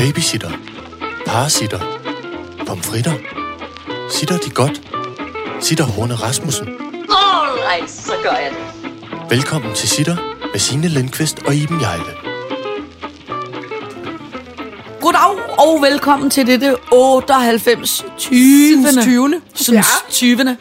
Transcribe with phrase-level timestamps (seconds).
[0.00, 0.50] Babysitter.
[1.26, 1.78] Parasitter.
[2.66, 3.12] Pomfritter.
[4.10, 4.82] Sitter de godt?
[5.60, 6.68] Sitter Horne Rasmussen.
[6.68, 9.30] Alright, så gør jeg det.
[9.30, 10.16] Velkommen til Sitter
[10.52, 12.12] med Signe Lindqvist og Iben Jejle.
[15.00, 19.02] Goddag og velkommen til dette 98 20.
[19.02, 19.40] 20.
[19.54, 20.10] Synes Ja.
[20.10, 20.56] 20.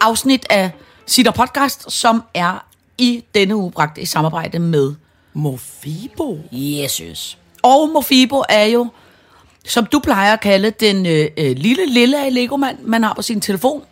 [0.00, 0.70] afsnit af
[1.06, 2.64] Sitter Podcast, som er
[2.98, 4.94] i denne uge bragt i samarbejde med
[5.34, 6.40] Mofibo.
[6.52, 7.38] Jesus.
[7.62, 8.86] Og Mofibo er jo,
[9.66, 13.22] som du plejer at kalde, den øh, øh, lille lille af Legomand, man har på
[13.22, 13.82] sin telefon,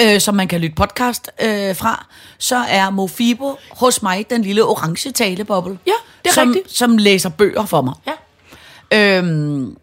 [0.00, 2.06] øh, som man kan lytte podcast øh, fra,
[2.38, 5.92] så er Mofibo hos mig den lille orange taleboble, Ja,
[6.24, 6.76] det er som, rigtigt.
[6.76, 7.94] som læser bøger for mig.
[8.06, 8.12] Ja.
[9.18, 9.76] Øhm,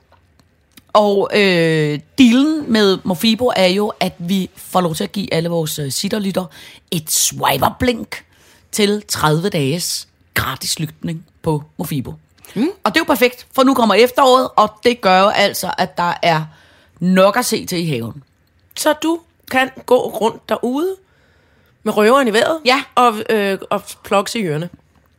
[0.94, 5.49] og øh, dealen med Mofibo er jo, at vi får lov til at give alle
[5.49, 6.46] vores øh, sitterlytter
[6.91, 8.24] et swiper-blink
[8.72, 12.13] til 30 dages gratis lytning på Mofibo.
[12.55, 12.70] Mm.
[12.84, 15.98] Og det er jo perfekt, for nu kommer efteråret, og det gør jo altså, at
[15.98, 16.44] der er
[17.00, 18.24] nok at se til i haven.
[18.77, 19.20] Så du
[19.52, 20.96] kan gå rundt derude
[21.84, 22.84] med røveren i vejret Ja.
[22.96, 24.70] og, øh, og plukke i ørerne.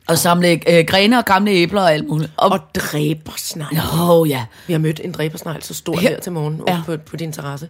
[0.08, 2.32] Og samle øh, grene og gamle æbler og alt muligt.
[2.36, 3.76] Og, Og dræbersnegl.
[3.78, 4.44] Åh oh, ja.
[4.66, 6.08] Vi har mødt en dræbersnegl så stor Ja.
[6.08, 6.82] her til morgen Ja.
[6.86, 7.68] på, på din terrasse.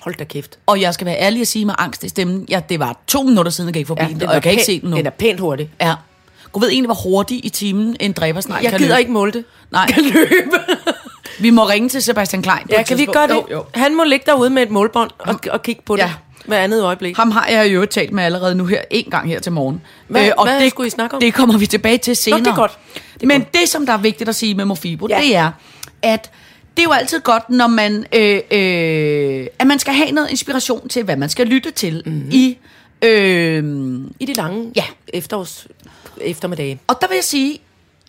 [0.00, 0.58] Hold da kæft.
[0.66, 3.22] Og jeg skal være ærlig at sige med angst i stemmen, ja, det var to
[3.22, 4.96] minutter siden, jeg gik forbi ja, den, og jeg kan ikke se den nu.
[4.96, 5.70] Den er pænt hurtig.
[5.80, 5.94] Ja.
[6.54, 9.00] Gud ved egentlig, hvor hurtigt i timen en dræbersnegl Jeg kan gider løbe.
[9.00, 9.44] ikke måle det.
[9.72, 9.86] Nej.
[9.86, 10.56] Kan løbe.
[11.40, 12.58] Vi må ringe til Sebastian Klein.
[12.62, 13.28] på Ja, et kan vi tidspunkt.
[13.28, 13.34] gøre det?
[13.50, 13.64] Jo, jo.
[13.74, 16.10] Han må ligge derude med et målbånd og, og kigge på det Ja.
[16.46, 17.16] hver andet øjeblik.
[17.16, 19.74] Ham har jeg jo talt med allerede nu her, en gang her til morgen.
[19.76, 21.20] Øh, Hvad- og hvad det, skulle I snakke om?
[21.20, 22.40] Det kommer vi tilbage til senere.
[22.40, 22.78] det er godt.
[23.14, 23.54] Det er Men godt.
[23.54, 25.16] det, som der er vigtigt at sige med Mofibo, ja.
[25.20, 25.22] Ja.
[25.26, 25.50] det er,
[26.02, 26.30] at
[26.76, 30.88] det er jo altid godt, når man, øh, øh, at man skal have noget inspiration
[30.88, 32.14] til, hvad man skal lytte til Mhm.
[32.14, 32.30] mm-hmm.
[32.32, 32.58] i...
[33.02, 33.64] Øh,
[34.20, 34.84] I de lange Ja.
[35.08, 35.66] efterårs
[36.20, 36.80] eftermiddage.
[36.86, 37.58] Og der vil jeg sige,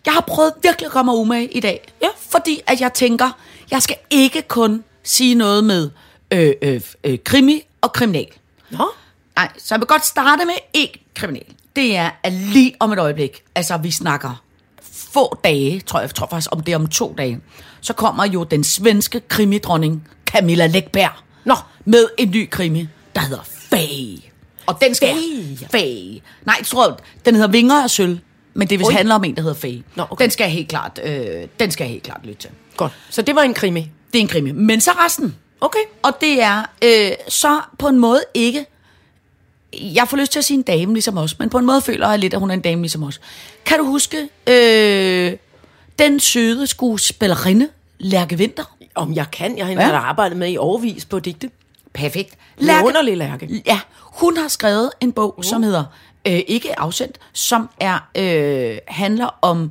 [0.06, 1.92] jeg har prøvet virkelig at komme mig umage i dag.
[2.02, 2.08] Ja.
[2.30, 3.30] Fordi at jeg tænker,
[3.70, 5.90] jeg skal ikke kun sige noget med
[6.30, 8.26] øh, øh, øh, krimi og kriminal.
[8.70, 8.88] Nå,
[9.36, 11.46] Nej, så jeg vil godt starte med ikke kriminal.
[11.76, 13.42] Det er at lige om et øjeblik.
[13.54, 14.42] Altså, vi snakker
[14.82, 17.40] få dage, tror jeg, jeg tror faktisk om det er om to dage.
[17.80, 21.12] Så kommer jo den svenske krimidronning Camilla Läckberg.
[21.44, 21.54] Nå.
[21.84, 24.35] Med en ny krimi, der hedder Faye.
[24.66, 25.68] Og den skal Faye?
[25.70, 26.20] Faye.
[26.44, 28.18] Nej, jeg tror, den hedder Vinger af sølv.
[28.54, 28.92] Men det vil Oj.
[28.92, 29.82] handle om en, der hedder Faye.
[29.94, 30.22] Nå, okay.
[30.22, 32.50] Den skal jeg helt klart, øh, den skal jeg helt klart lytte til.
[32.76, 32.92] godt.
[33.10, 33.80] Så det var en krimi.
[34.12, 34.52] Det er en krimi.
[34.52, 35.36] Men så resten.
[35.60, 35.78] Okay.
[36.02, 38.66] Og det er øh, så på en måde ikke...
[39.72, 42.10] Jeg får lyst til at sige en dame ligesom os, men på en måde føler
[42.10, 43.20] jeg lidt, at hun er en dame ligesom os.
[43.64, 45.32] Kan du huske øh,
[45.98, 48.76] den søde skuespillerinde, Lærke Vinter?
[48.94, 49.58] Om jeg kan.
[49.58, 49.88] Jeg har Ja.
[49.88, 49.96] ja.
[49.96, 51.50] arbejdet med i overvis på digte.
[51.96, 52.38] Perfekt.
[52.58, 53.62] Vidunderlig Lærke.
[53.66, 55.44] Ja, hun har skrevet en bog, uh.
[55.44, 55.84] som hedder
[56.26, 59.70] øh, Ikke afsendt, som er øh, handler om,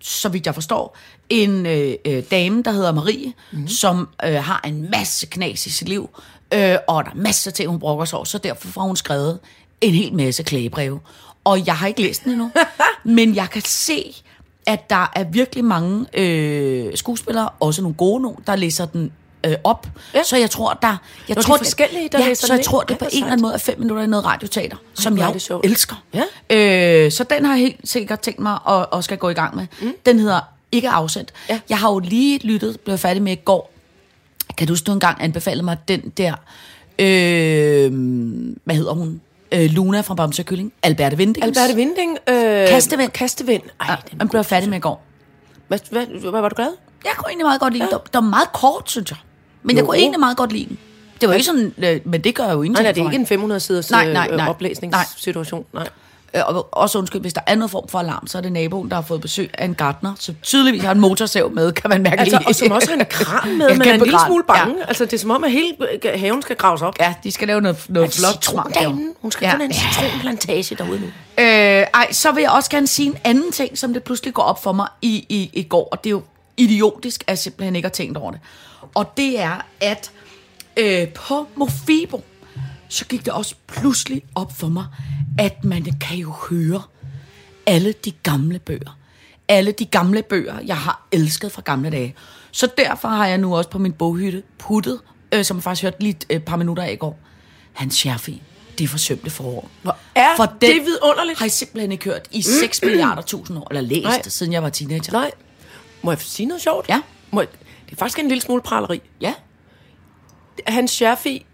[0.00, 0.96] så vidt jeg forstår,
[1.28, 3.68] en øh, øh, dame, der hedder Marie, mm.
[3.68, 6.10] som øh, har en masse knas i sit liv,
[6.54, 8.96] øh, og der er masser af ting, hun brokker sig over, så derfor har hun
[8.96, 9.38] skrevet
[9.80, 11.00] en hel masse klagebreve.
[11.44, 12.50] Og jeg har ikke læst den endnu,
[13.16, 14.22] men jeg kan se,
[14.66, 19.12] at der er virkelig mange øh, skuespillere, også nogle gode nogle, der læser den
[19.44, 19.86] øh, op.
[20.14, 20.22] Ja.
[20.22, 20.88] Så jeg tror, der...
[20.88, 20.96] Jeg
[21.28, 23.04] Nå, de tror, er forskellige, der ja, læser så den jeg tror, det er på
[23.12, 25.60] en eller anden måde er fem minutter i noget radioteater, som hvor er jeg det
[25.70, 25.96] elsker.
[26.14, 27.04] Ja.
[27.04, 29.56] Øh, så den har jeg helt sikkert tænkt mig at, at skal gå i gang
[29.56, 29.66] med.
[29.80, 29.94] Mm.
[30.06, 30.40] Den hedder
[30.72, 31.32] Ikke afsendt.
[31.48, 31.60] Ja.
[31.68, 33.70] Jeg har jo lige lyttet, blev færdig med i går.
[34.58, 36.34] Kan du huske, du engang anbefalede mig den der...
[36.98, 37.92] Øh,
[38.64, 39.20] hvad hedder hun?
[39.52, 40.72] Øh, Luna fra Bamse Kylling.
[40.82, 41.46] Alberte Vindings.
[41.46, 42.18] Alberte Vinding.
[42.28, 43.10] Øh, Kastevind.
[43.10, 43.62] Kastevind.
[43.80, 45.02] Ej, Ja, den den blev jeg færdig med i går.
[45.68, 46.70] Hvad, hvad, hvad, var du glad?
[47.04, 47.92] Jeg kunne egentlig meget godt lide den.
[47.92, 48.18] Ja.
[48.18, 49.18] Den var meget kort, synes jeg.
[49.64, 49.86] Men jeg Jo.
[49.86, 50.78] kunne egentlig meget godt lide den.
[51.20, 53.16] Det var ikke sådan, øh, men det gør jo Nej, ingenting nej, det er ikke
[53.20, 54.48] en 500 siders Nej, nej, nej.
[54.48, 55.64] oplæsningssituation.
[55.74, 55.88] Nej.
[56.34, 58.88] Øh, Og også undskyld, hvis der er noget form for alarm, så er det naboen,
[58.88, 62.02] der har fået besøg af en gartner, så tydeligvis har en motorsav med, kan man
[62.02, 64.44] mærke Altså, og som også har en kran med, En men er en lille smule
[64.48, 64.74] bange.
[64.80, 64.84] ja.
[64.86, 65.74] Altså, det er som om, at hele
[66.14, 66.94] haven skal graves op.
[67.00, 68.44] Ja, de skal lave noget, noget flot.
[68.44, 68.72] smart derovre.
[68.72, 69.12] Citrondamen.
[69.22, 69.50] Hun skal Ja.
[69.50, 69.56] ja.
[69.56, 71.06] kun have en citronplantage derude nu.
[71.38, 71.44] Øh,
[71.94, 74.62] ej, så vil jeg også gerne sige en anden ting, som det pludselig går op
[74.62, 76.22] for mig i, i, i går, og det er jo
[76.56, 78.40] idiotisk, at jeg simpelthen ikke har tænkt over det.
[78.94, 80.10] Og det er, at
[80.76, 82.24] øh, på Mofibo,
[82.88, 84.86] så gik det også pludselig op for mig,
[85.38, 86.82] at man kan jo høre
[87.66, 88.98] alle de gamle bøger.
[89.48, 92.14] Alle de gamle bøger, jeg har elsket fra gamle dage.
[92.50, 95.00] Så derfor har jeg nu også på min boghytte puttet,
[95.32, 97.18] øh, som jeg faktisk hørte lige et par minutter af i går,
[97.72, 98.42] Hans Scherfi,
[98.78, 99.70] det forsømte forår.
[99.82, 101.38] Hvor er For det vidunderligt.
[101.38, 104.22] har jeg simpelthen ikke hørt i 6 milliarder tusind år, eller læst, Nej.
[104.28, 105.12] Siden jeg var teenager.
[105.12, 105.30] Nej.
[106.02, 106.88] Må jeg sige noget sjovt?
[106.88, 107.00] Ja.
[107.30, 107.48] Må jeg,
[107.94, 109.02] er faktisk en lille smule praleri.
[109.20, 109.34] Ja.
[110.66, 111.46] Hans Scherfi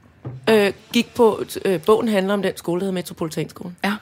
[0.50, 3.76] øh, gik på, øh, bogen handler om den skole, der hedder Metropolitanskolen.
[3.84, 3.96] Ja.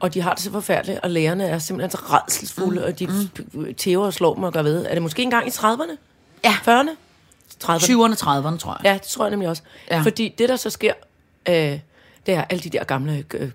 [0.00, 2.86] Og de har det så forfærdeligt, og lærerne er simpelthen så redselsfulde, mm.
[2.86, 3.06] og de
[3.52, 3.74] mm.
[3.74, 4.86] tæver og slår dem og gør ved.
[4.86, 5.96] Er det måske engang i 30'erne?
[6.44, 6.52] Ja.
[6.52, 6.90] 40'erne?
[7.64, 7.84] 30'erne?
[7.84, 8.80] 20'erne, 30'erne, tror jeg.
[8.84, 9.62] Ja, det tror jeg nemlig også.
[9.90, 9.96] Ja.
[9.96, 10.02] Ja.
[10.02, 10.92] Fordi det, der så sker,
[11.48, 11.78] øh,
[12.26, 13.50] det er alle de der gamle, øh,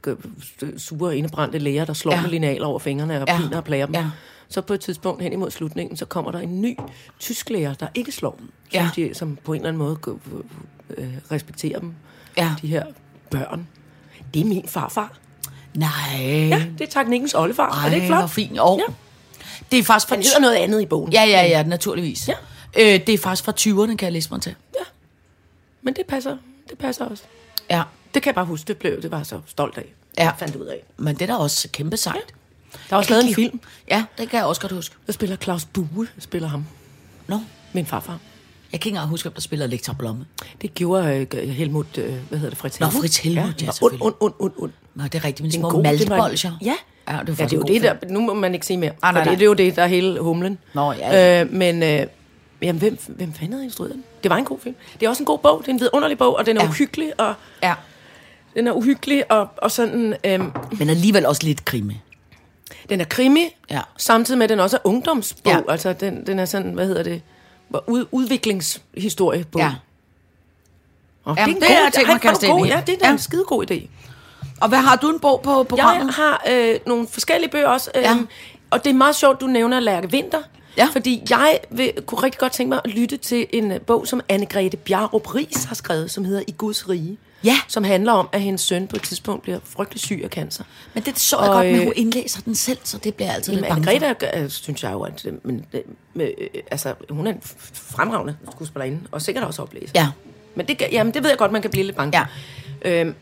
[0.63, 2.15] øh, sure, indebrændte læger, der slår Ja.
[2.17, 2.21] ja.
[2.21, 3.33] med linealer over fingrene og Ja.
[3.33, 3.39] ja.
[3.41, 3.95] piner og plager dem.
[3.95, 4.05] Ja.
[4.49, 6.77] Så på et tidspunkt hen imod slutningen, så kommer der en ny
[7.19, 8.45] tysk læger, der ikke slår dem.
[8.71, 8.89] Som, Ja.
[8.95, 9.97] de, som på en eller anden måde
[10.97, 11.93] øh, respekterer dem.
[12.37, 12.55] Ja.
[12.61, 12.85] De her
[13.31, 13.67] børn.
[14.33, 15.17] Det er min farfar.
[15.73, 15.89] Nej.
[16.23, 17.69] Ja, det er teknikkens oldefar.
[17.71, 18.19] Ej, er det ikke flot?
[18.19, 18.59] hvor fint.
[18.59, 18.93] Og Ja.
[19.71, 20.15] det er faktisk fra...
[20.15, 21.13] Han hedder noget andet i bogen.
[21.13, 22.27] Ja, ja, ja, naturligvis.
[22.27, 22.33] Ja.
[22.79, 24.55] Øh, det er faktisk fra 20'erne, kan jeg læse mig til.
[25.81, 26.37] Men det passer,
[26.69, 27.23] det passer også.
[27.69, 27.83] Ja.
[28.13, 29.85] Det kan jeg bare huske, det blev det var jeg så stolt af.
[30.17, 30.23] Ja.
[30.23, 30.83] Jeg fandt ud af.
[30.97, 32.33] Men det er da også kæmpe sejt.
[32.89, 33.59] Der er også lavet en film,
[33.91, 34.95] Ja, det kan jeg også godt huske.
[35.07, 36.65] der spiller Claus Bue, spiller ham.
[37.27, 37.39] Nå,
[37.73, 38.11] Min farfar.
[38.71, 40.25] jeg kan ikke engang huske, hvem der spiller Elektra Blomme.
[40.61, 43.01] Det gjorde øh, Helmut, øh, hvad hedder det, Fritz Nå, Helmut?
[43.01, 44.01] Fritz Helmut, ja, ja und, selvfølgelig.
[44.05, 44.71] und, und, und, und.
[44.95, 46.57] Nå, det er rigtigt, men små var maltebolger.
[46.61, 46.75] Ja,
[47.07, 48.91] ja, det er, ja, det er jo det, der, nu må man ikke sige mere.
[49.01, 49.23] Nej, nej, nej.
[49.31, 50.57] Det, det er jo det, der er hele humlen.
[50.73, 51.43] Nå, ja, ja.
[51.43, 52.05] Øh, men, øh,
[52.61, 54.03] jamen, hvem, hvem fanden havde instrueret den?
[54.23, 54.75] Det var en god film.
[54.99, 56.65] Det er også en god bog, det er en vidunderlig bog, og den er Ja.
[56.65, 56.69] ja.
[56.71, 57.33] uhyggelig, og
[57.63, 57.73] Ja,
[58.59, 60.39] den er uhyggelig, og, og sådan, øh,
[60.79, 62.01] men alligevel også lidt krimi.
[62.89, 63.81] den er krimi, Ja.
[63.97, 65.53] samtidig med, at den også er ungdomsbog.
[65.53, 65.59] Ja.
[65.71, 67.21] Altså, den, den er sådan, hvad hedder det,
[67.87, 69.61] ud, udviklingshistoriebog.
[69.61, 69.71] Ja.
[71.23, 72.61] Og Jamen, en det har jeg god- kaste er ind i.
[72.61, 72.67] god.
[72.67, 73.11] Ja, det er Ja.
[73.11, 73.87] en skide god idé.
[74.61, 76.05] Og hvad har du en bog på programmet?
[76.05, 77.91] Jeg har øh, nogle forskellige bøger også.
[77.95, 78.11] Øh, Ja.
[78.11, 78.17] ja.
[78.69, 80.41] Og det er meget sjovt, du nævner Lærke Vinter.
[80.77, 80.87] Ja.
[80.93, 84.21] Fordi jeg vil, kunne rigtig godt tænke mig at lytte til en øh, bog, som
[84.33, 87.17] Anne-Grethe Bjarup Ries har skrevet, som hedder I Guds Rige.
[87.43, 87.55] Ja.
[87.67, 90.63] Som handler om, at hendes søn på et tidspunkt bliver frygtelig syg af cancer.
[90.93, 93.31] Men det så jeg Og, godt, men øh, hun indlæser den selv, så det bliver
[93.31, 95.81] altid Jamen, lidt bange øh, synes jeg jo, at øh, men, øh,
[96.15, 96.29] øh,
[96.71, 97.41] altså, hun er en
[97.73, 99.91] fremragende skuespillerinde, og sikkert også oplæser.
[99.95, 100.07] Ja.
[100.55, 102.25] Men det, jamen, det ved jeg godt, man kan blive lidt bange Ja.
[103.01, 103.15] Øhm,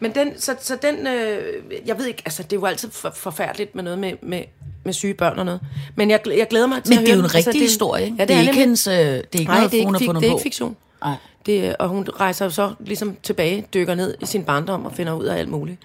[0.00, 3.12] men den, så, så den, øh, jeg ved ikke, altså det er jo altid for,
[3.16, 4.42] forfærdeligt med noget med, med,
[4.84, 5.60] med syge børn og noget.
[5.94, 7.60] Men jeg, jeg glæder mig til Men at det er høre jo en Altså, rigtig
[7.62, 8.16] er- historie, ikke?
[8.18, 9.84] Ja, det, det er er ikke hendes, øh, det er ikke Nej, noget, det er
[9.84, 10.76] hun ikke, har fik, fundet det er ikke fiktion.
[11.04, 11.14] Nej.
[11.46, 15.12] Det, og hun rejser jo så ligesom tilbage, dykker ned i sin barndom og finder
[15.12, 15.78] ud af alt muligt.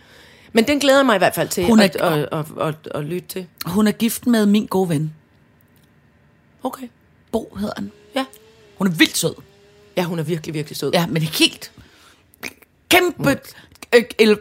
[0.53, 2.75] Men den glæder jeg mig i hvert fald til Hun er- at, at, at, at,
[2.95, 3.47] at, lytte til.
[3.65, 5.13] Hun er gift med min gode ven.
[6.63, 6.87] Okay.
[7.31, 7.91] Bo hedder han.
[8.15, 8.25] Ja.
[8.77, 9.33] Hun er vildt sød.
[9.97, 10.91] Ja, hun er virkelig, virkelig sød.
[10.93, 11.71] Ja, men helt
[12.89, 13.39] kæmpe...
[13.95, 14.37] Øh, el-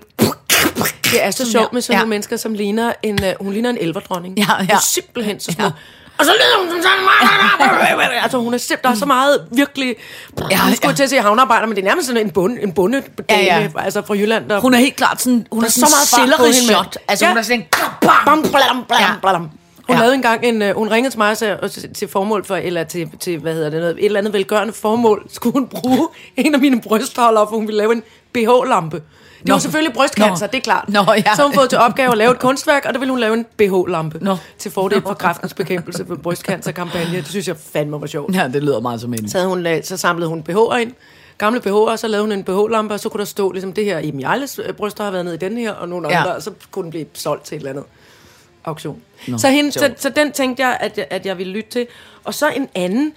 [1.12, 1.98] Det er så sjovt med sådan Ja.
[1.98, 4.38] nogle mennesker, som ligner en, uh, hun ligner en elverdronning.
[4.38, 4.74] Ja, Hun ja.
[4.74, 5.64] er simpelthen så små.
[5.64, 5.70] Ja.
[6.18, 8.22] Og så lyder hun som sådan...
[8.22, 9.96] altså, hun er simpelthen, der er så meget virkelig...
[10.38, 10.94] Ja, Ja, skulle ja.
[10.94, 13.68] til at sige havnearbejder, men det er nærmest sådan en bunde, en bunde Ja, ja.
[13.78, 14.48] altså fra Jylland.
[14.48, 15.46] Der, Hun er helt klart sådan...
[15.52, 16.52] Hun er sådan så meget mand.
[16.54, 16.98] shot.
[17.08, 17.30] Altså, Ja.
[17.30, 17.66] hun er sådan en...
[18.00, 19.40] Bam, blam, blam, blam.
[19.86, 20.00] Hun Ja.
[20.00, 22.84] lavede engang en, uh, hun ringede til mig sagde, og til, til formål for, eller
[22.84, 26.54] til, til, hvad hedder det, noget, et eller andet velgørende formål, skulle hun bruge en
[26.54, 28.02] af mine brystholdere, for hun ville lave en
[28.34, 29.02] BH-lampe.
[29.38, 29.54] Det Nå.
[29.54, 30.50] var selvfølgelig brystcancer, Nå.
[30.50, 30.88] det er klart.
[30.88, 31.34] Nå, ja.
[31.36, 33.44] Så hun fået til opgave at lave et kunstværk, og der ville hun lave en
[33.56, 34.18] BH-lampe.
[34.20, 34.36] Nå.
[34.58, 37.16] Til fordel for kræftens bekæmpelse for brystcancerkampagne.
[37.16, 38.34] Det synes jeg fandme var sjovt.
[38.34, 39.28] Ja, det lyder meget som en.
[39.28, 40.92] Så, havde hun, så samlede hun BH'er ind,
[41.38, 43.84] gamle BH'er, og så lavede hun en BH-lampe, og så kunne der stå, ligesom det
[43.84, 46.18] her, Iben Jejles øh, bryster har været nede i den her, og nogle Ja.
[46.20, 47.84] andre, og så kunne den blive solgt til et eller andet
[48.64, 49.00] auktion.
[49.28, 51.86] Nå, så, hende, så, så den tænkte jeg at, jeg, at jeg ville lytte til.
[52.24, 53.12] Og så en anden,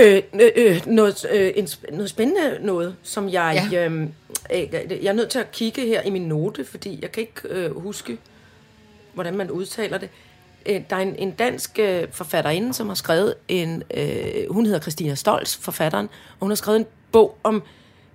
[0.00, 3.78] øh, øh, øh, noget, øh, en, noget spændende noget, som jeg, Ja.
[3.80, 3.88] ja.
[3.88, 4.02] øh,
[4.52, 7.48] øh, jeg er nødt til at kigge her i min note, fordi jeg kan ikke
[7.48, 8.18] øh, huske,
[9.14, 10.08] hvordan man udtaler det.
[10.66, 13.82] Øh, Der er en, en dansk øh, forfatterinde, som har skrevet en...
[13.94, 17.62] Øh, hun hedder Christina Stolz, forfatteren, og hun har skrevet en bog om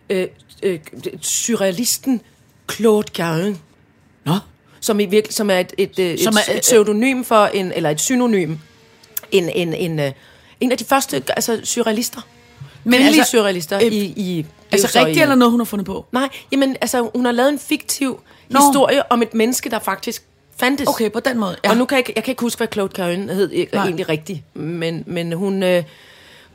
[0.09, 0.27] øh,
[0.63, 0.79] øh,
[1.21, 2.21] surrealisten
[2.71, 3.57] Claude Cahun,
[4.25, 4.33] Nå.
[4.79, 7.71] som, i virke, som er et, et, et, Som er- er, et pseudonym for en...
[7.71, 8.55] Eller et synonym.
[9.31, 10.11] En, en, en, øh,
[10.63, 12.21] en af de første altså, surrealister.
[12.83, 14.03] Men altså, surrealister øh, i...
[14.05, 16.05] i Altså så rigtigt i- eller noget, hun har fundet på?
[16.11, 18.59] Nej, jamen, altså, hun har lavet en fiktiv Nå.
[18.59, 20.23] Historie om et menneske, der faktisk
[20.57, 20.87] fandtes.
[20.87, 21.55] Okay, på den måde.
[21.63, 21.69] Ja.
[21.69, 23.83] Og nu kan jeg, jeg kan ikke huske, hvad Claude Cahun hed ikke, Nej.
[23.85, 25.83] egentlig rigtigt, men, men hun øh,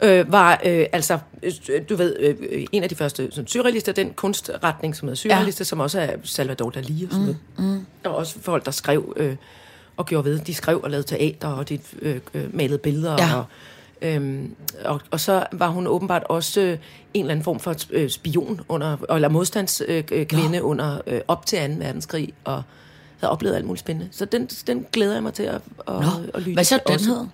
[0.03, 1.53] øh, var øh, altså, øh,
[1.89, 5.65] du ved, øh, en af de første sådan, surrealister, den kunstretning, som hedder surrealister, ja.
[5.65, 7.77] som også er Salvador Dali og sådan mm, noget.
[7.79, 7.87] Mm.
[8.05, 9.37] Der var også folk, der skrev øh,
[9.97, 10.39] og gjorde ved.
[10.39, 13.17] De skrev og lavede teater, og de øh, øh, malede billeder.
[13.19, 13.35] Ja.
[13.37, 13.45] Og,
[14.03, 16.79] Øhm, og, og så var hun åbenbart også øh,
[17.15, 21.47] en eller anden form for øh, spion under, eller modstandskvinde øh, kvinde under øh, op
[21.47, 21.75] til 2.
[21.79, 22.63] verdenskrig, og
[23.21, 24.09] havde oplevet alt muligt spændende.
[24.13, 26.01] Så den, den glæder jeg mig til at, at, Nå,
[26.35, 27.27] at lytte hvad så den hedder?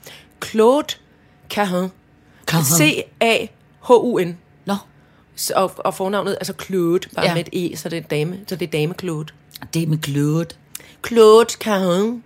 [0.44, 0.86] Claude
[1.50, 1.90] Cahun.
[2.46, 2.64] Cahun.
[2.64, 4.38] C-A-H-U-N.
[4.66, 4.74] Nå,
[5.56, 7.34] Og, og fornavnet, altså Claude, bare Ja.
[7.34, 9.26] med et E, så det er dame, så det er dame Claude.
[9.74, 10.48] det med Claude.
[11.08, 12.22] Claude Cahun.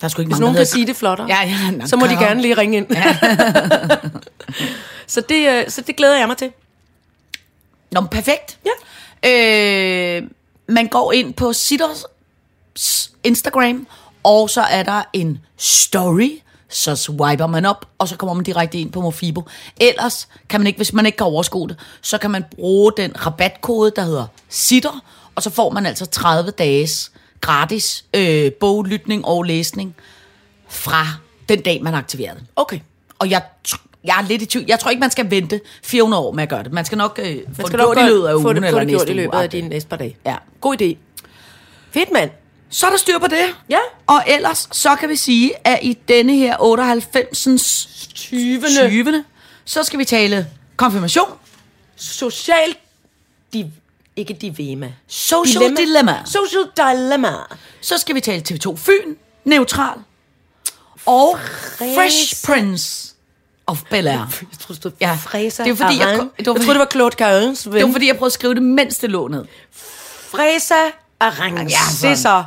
[0.00, 2.06] Der er sgu ikke Hvis nogen kan sige det flottere, Ja, ja, nå, så må
[2.06, 2.86] de gerne lige ringe ind.
[2.92, 3.16] Ja.
[5.14, 6.50] så, det, øh, så det glæder jeg mig til.
[7.90, 8.58] Nå, perfekt.
[8.64, 8.70] Ja.
[9.30, 10.22] Øh,
[10.68, 12.04] man går ind på Sitters
[13.24, 13.86] Instagram,
[14.22, 16.30] og så er der en story,
[16.68, 19.42] så swiper man op, og så kommer man direkte ind på Mofibo.
[19.80, 23.26] Ellers kan man ikke, hvis man ikke kan overskue det, så kan man bruge den
[23.26, 25.00] rabatkode, der hedder SITTER,
[25.34, 29.94] og så får man altså 30 dages gratis øh, boglytning og læsning
[30.68, 31.06] fra
[31.48, 32.46] den dag, man aktiverer den.
[32.56, 32.80] Okay.
[33.18, 33.42] Og jeg,
[34.04, 34.64] jeg er lidt i tvivl.
[34.68, 36.72] Jeg tror ikke, man skal vente 400 år med at gøre det.
[36.72, 38.62] Man skal nok øh, få Man det skal gjort i løbet af få ugen det,
[38.62, 40.16] få eller det gjort i løbet af de næste par dage.
[40.26, 40.36] Ja.
[40.60, 40.96] God idé.
[41.90, 42.30] Fedt, mand.
[42.70, 43.54] Så er der styr på det.
[43.70, 43.78] Ja.
[44.06, 48.08] Og ellers, så kan vi sige, at i denne her 98.
[48.14, 48.62] 20.
[48.90, 49.24] 20.
[49.64, 51.28] Så skal vi tale konfirmation,
[51.96, 52.76] Social...
[53.52, 53.66] Di,
[54.18, 54.92] ikke dilemma.
[55.06, 55.80] social dilemma.
[55.80, 56.22] dilemma.
[56.24, 57.32] Social dilemma.
[57.80, 59.98] Så skal vi tale TV2 Fyn, neutral,
[61.06, 61.38] og
[61.78, 63.14] Fresh Prince
[63.66, 64.00] of Bel-Air.
[64.52, 65.14] Jeg tror, det Ja.
[65.14, 66.30] Fræser det er fordi, jeg- Aran.
[66.38, 67.74] det var jeg tror, det var Claude Carrens ven.
[67.74, 69.44] Det var fordi, jeg prøvede at skrive det, mens det lå ned.
[70.30, 71.60] Fræser Arrange.
[71.62, 72.44] Ja, det er så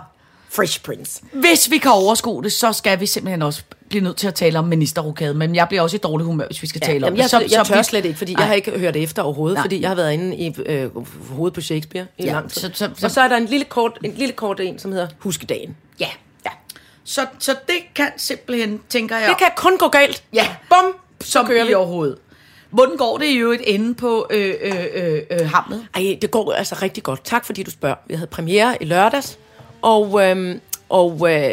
[0.49, 1.21] Fresh Prince.
[1.33, 4.59] Hvis vi kan overskue det, så skal vi simpelthen også blive nødt til at tale
[4.59, 5.33] om ministerrokade.
[5.33, 7.21] Men jeg bliver også i dårlig humør, hvis vi skal tale om Jamen, det.
[7.21, 8.41] jeg, Så, jeg så tør vi- slet ikke, fordi Nej.
[8.41, 9.63] jeg har ikke hørt efter overhovedet, Nej.
[9.63, 10.89] fordi jeg har været inde i øh,
[11.35, 12.61] hovedet på Shakespeare i Ja, lang tid.
[12.61, 14.91] så- så- så- Og så er der en lille kort, en lille kort en, som
[14.91, 15.75] hedder Huskedagen.
[15.99, 16.07] Ja.
[16.45, 16.49] ja.
[17.03, 19.29] Så, så det kan simpelthen, tænker jeg...
[19.29, 20.23] Det kan kun gå galt.
[20.33, 20.47] Ja.
[20.69, 21.73] Bum, så som kører vi.
[21.73, 22.17] overhovedet.
[22.69, 25.85] Hvordan går det i øvrigt inde på øh, øh, øh, øh, Hamlet?
[25.95, 27.23] Ej, det går altså rigtig godt.
[27.23, 27.95] Tak fordi du spørger.
[28.07, 29.37] Vi havde premiere i lørdags,
[29.81, 30.59] og, øhm,
[30.91, 31.51] og, øh,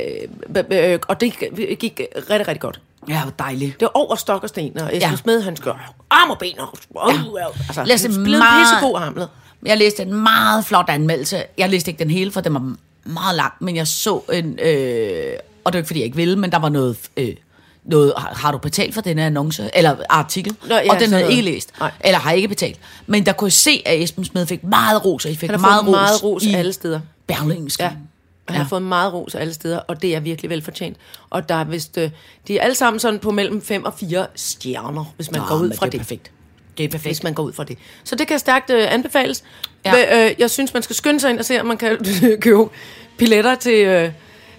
[0.71, 1.33] øh, og det
[1.79, 2.81] gik- rigtig, rigtig godt.
[3.09, 3.73] Ja, hvor dejligt.
[3.81, 5.17] Det var over stok og sten, og Esben Ja.
[5.17, 6.59] Smed, han skør arm og ben.
[6.61, 7.47] Og, og, ja.
[7.69, 9.29] altså, Læs han det blev meget- pissegod hamlet.
[9.67, 11.43] Jeg læste en meget flot anmeldelse.
[11.59, 12.73] Jeg læste ikke den hele, for den var
[13.05, 14.59] meget lang, men jeg så en...
[14.63, 15.33] Øh,
[15.65, 16.97] og det er ikke, fordi jeg ikke ville, men der var noget...
[17.17, 17.35] Øh,
[17.85, 20.57] noget har, du betalt for den annonce, eller artikel?
[20.69, 21.73] Nå, ja, og den havde jeg ikke læst.
[21.81, 21.91] Nej.
[22.01, 22.79] Eller har ikke betalt.
[23.07, 25.85] Men der kunne jeg se, at Esben Smed fik meget ros, og I fik meget
[25.85, 27.01] fået meget ros, ros i alle steder.
[27.27, 27.83] Berlingske.
[27.85, 27.91] Ja.
[28.49, 28.63] Han ja.
[28.63, 30.97] har fået meget ros alle steder, og det er virkelig velfortjent.
[31.31, 32.11] Og der er vist, øh,
[32.49, 35.57] de er alle sammen sådan på mellem 5 og 4 stjerner, hvis man Nå, går
[35.57, 35.99] ud men fra det det.
[35.99, 36.31] er perfekt.
[36.79, 37.09] Det er perfekt.
[37.09, 37.79] Hvis man går ud fra det.
[38.05, 39.45] Så det kan stærkt øh, anbefales.
[39.85, 39.97] Ja.
[39.97, 40.27] Ja.
[40.29, 41.99] Øh, jeg synes, man skal skynde sig ind og se, om man kan
[42.41, 42.69] købe
[43.19, 43.85] billetter til...
[43.87, 44.13] Øh,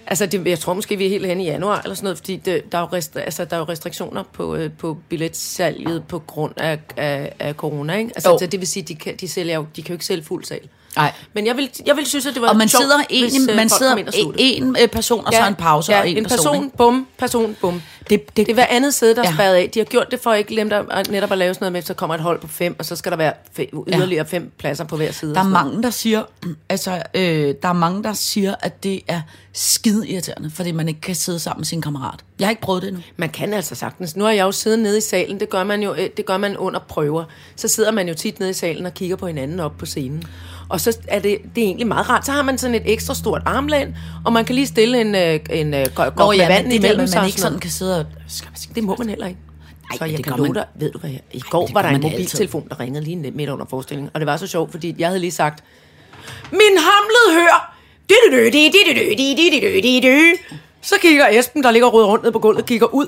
[0.06, 2.36] altså, det, jeg tror måske, vi er helt hen i januar eller sådan noget, fordi
[2.36, 6.18] det, der, er jo rest, altså, der er jo restriktioner på, øh, på billetsalget på
[6.18, 8.10] grund af, af, af corona, ikke?
[8.14, 8.38] Altså, Jo.
[8.38, 10.44] så det vil sige, de kan, de, sælger jo, de kan jo ikke sælge fuld
[10.44, 10.60] sal.
[10.96, 11.12] Nej.
[11.32, 13.50] Men jeg vil, jeg vil synes, at det var Og man sjovt, sidder, hvis, en,
[13.50, 13.96] øh, man sidder
[14.38, 16.36] en, en person, og så en pause, ja, og en, en person.
[16.38, 16.76] person, ikke?
[16.76, 17.82] bum, person, bum.
[18.10, 19.28] Det- Det, det- er hver andet sæde, der Ja.
[19.30, 19.70] er spærret af.
[19.74, 21.94] De har gjort det for ikke glemt at, netop at lave sådan noget med, så
[21.94, 23.32] kommer et hold på fem, og så skal der være
[23.88, 25.34] yderligere fem pladser på hver side.
[25.34, 26.22] Der er mange, der siger,
[26.68, 29.20] altså, øh, der er mange, der siger, at det er
[29.52, 32.20] skide irriterende, fordi man ikke kan sidde sammen med sin kammerat.
[32.40, 33.02] Jeg har ikke prøvet det endnu.
[33.16, 34.16] Man kan altså sagtens.
[34.16, 36.36] Nu har jeg jo siddet nede i salen, det gør man jo øh, det gør
[36.36, 37.24] man under prøver.
[37.56, 40.22] Så sidder man jo tit nede i salen og kigger på hinanden op på scenen.
[40.68, 42.26] Og så er det, det er egentlig meget rart.
[42.26, 45.40] Så har man sådan et ekstra stort armlæn, og man kan lige stille en, øh,
[45.50, 47.20] en øh, godt Nå med ja, vand det imellem sig.
[47.20, 48.06] man ikke sådan kan sidde og...
[48.74, 49.40] Det må man heller ikke.
[49.90, 51.82] Ej, så jeg det kan love dig, ved du hvad, jeg, i går det var
[51.82, 52.16] der en man altid.
[52.16, 55.20] mobiltelefon, der ringede lige midt under forestillingen, og det var så sjovt, fordi jeg havde
[55.20, 55.64] lige sagt,
[56.50, 57.76] min hamlede hør,
[60.82, 63.06] så kigger Esben, der ligger rød rundt ned på gulvet, kigger ud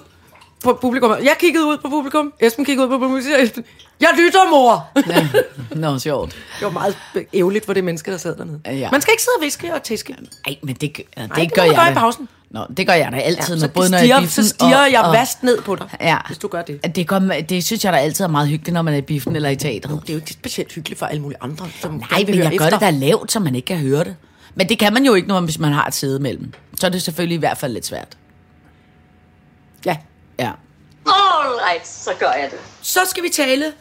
[0.64, 1.10] på publikum.
[1.10, 3.64] Jeg kiggede ud på publikum, Esben kiggede ud på publikum, og siger Esben,
[4.00, 4.88] jeg lytter, mor.
[5.08, 5.28] Ja.
[5.70, 6.30] Nå, sjovt.
[6.58, 6.96] Det var meget
[7.34, 8.60] ærgerligt for det menneske, der sad dernede.
[8.66, 8.88] Ja.
[8.90, 10.16] Man skal ikke sidde og viske og tiske.
[10.46, 12.28] Ej, men det, det, det det gør man jeg gøre i pausen.
[12.50, 14.48] Nå, det gør jeg da altid, så når, både når jeg er stiger, biffen så
[14.48, 16.16] stiger og, jeg og, vast ned på dig, Ja.
[16.26, 16.96] hvis du gør det.
[16.96, 19.36] Det, gør, det synes jeg da altid er meget hyggeligt, når man er i biffen
[19.36, 20.00] eller i teatret.
[20.02, 22.66] Det er jo ikke specielt hyggeligt for alle mulige andre, som Nej, men jeg gør
[22.66, 22.70] efter.
[22.70, 24.16] det da lavt, så man ikke kan høre det.
[24.54, 26.52] Men det kan man jo ikke, når, hvis man har et sæde mellem.
[26.82, 28.16] Så er det selvfølgelig i hvert fald lidt svært.
[29.86, 29.96] Ja.
[30.38, 30.50] Ja.
[31.06, 32.58] All right, så gør jeg det.
[32.80, 33.72] Så skal vi tale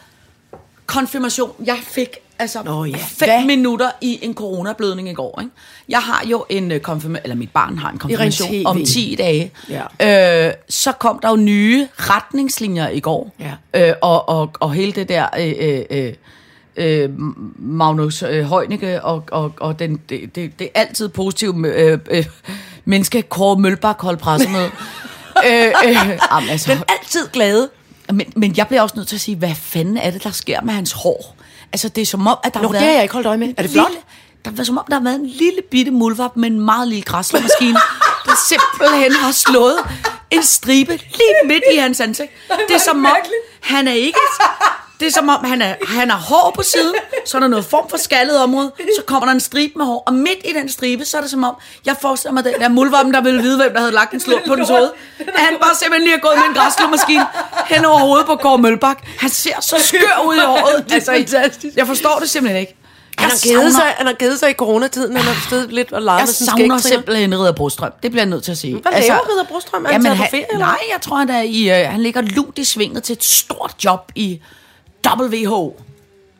[0.85, 1.51] konfirmation.
[1.65, 3.45] Jeg fik altså Nå ja, fem hvad?
[3.45, 5.39] minutter i en coronablødning i går.
[5.41, 5.51] Ikke?
[5.89, 9.51] Jeg har jo en konfirmation, eller mit barn har en konfirmation om 10 dage.
[9.99, 10.47] Ja.
[10.47, 13.35] Øh, så kom der jo nye retningslinjer i går.
[13.39, 13.89] Ja.
[13.89, 15.27] Øh, og, og, og hele det der...
[15.39, 16.13] Øh, øh,
[16.75, 17.09] øh,
[17.59, 22.25] Magnus øh, Heunicke og, og, og den, det, det, det er altid positive øh, øh,
[22.85, 24.65] menneske, Kåre Mølbak holdt pressemøde.
[25.47, 25.95] øh, øh,
[26.31, 27.69] jamen, altså, Men altid glade.
[28.13, 30.61] men, men jeg bliver også nødt til at sige, hvad fanden er det, der sker
[30.61, 31.35] med hans hår?
[31.73, 32.85] Altså, det er som om, at der Nå, har det været...
[32.85, 33.47] har jeg ikke holdt øje med.
[33.47, 34.55] Er det lille- flot?
[34.55, 37.03] Der er som om, der har været en lille bitte muldvarp med en meget lille
[37.03, 37.73] græsslåmaskine,
[38.25, 39.75] der simpelthen har slået
[40.31, 42.29] en stribe lige midt i hans ansigt.
[42.67, 43.15] Det er som om,
[43.61, 44.19] han er ikke...
[45.01, 47.65] Det er som om, han er, han har hår på siden, så er der noget
[47.65, 50.69] form for skaldet område, så kommer der en stribe med hår, og midt i den
[50.69, 51.55] stribe, så er det som om,
[51.85, 54.39] jeg forestiller mig den der muldvarpen, der ville vide, hvem der havde lagt en slå
[54.47, 54.89] på dens hoved.
[55.19, 57.25] At han bare simpelthen lige har gået med en græsslåmaskine
[57.65, 58.97] hen over hovedet på Kåre Mølbak.
[59.19, 60.85] Han ser så skør ud i håret.
[60.89, 61.77] Det er fantastisk.
[61.77, 62.75] Jeg forstår det simpelthen ikke.
[63.17, 66.01] Han har, givet sig, han har givet sig i coronatiden, han har stedet lidt og
[66.01, 66.77] leget Jeg med sin savner skægtriner.
[66.77, 67.91] simpelthen Ridder Brostrøm.
[68.03, 68.73] Det bliver jeg nødt til at sige.
[68.73, 69.85] Hvad laver Ridder Brostrøm?
[69.85, 72.01] Er han jamen, taget på ferie, eller Nej, jeg tror, han, er i, øh, han
[72.01, 74.41] ligger lunt i svinget til et stort job i
[75.07, 75.81] WHO.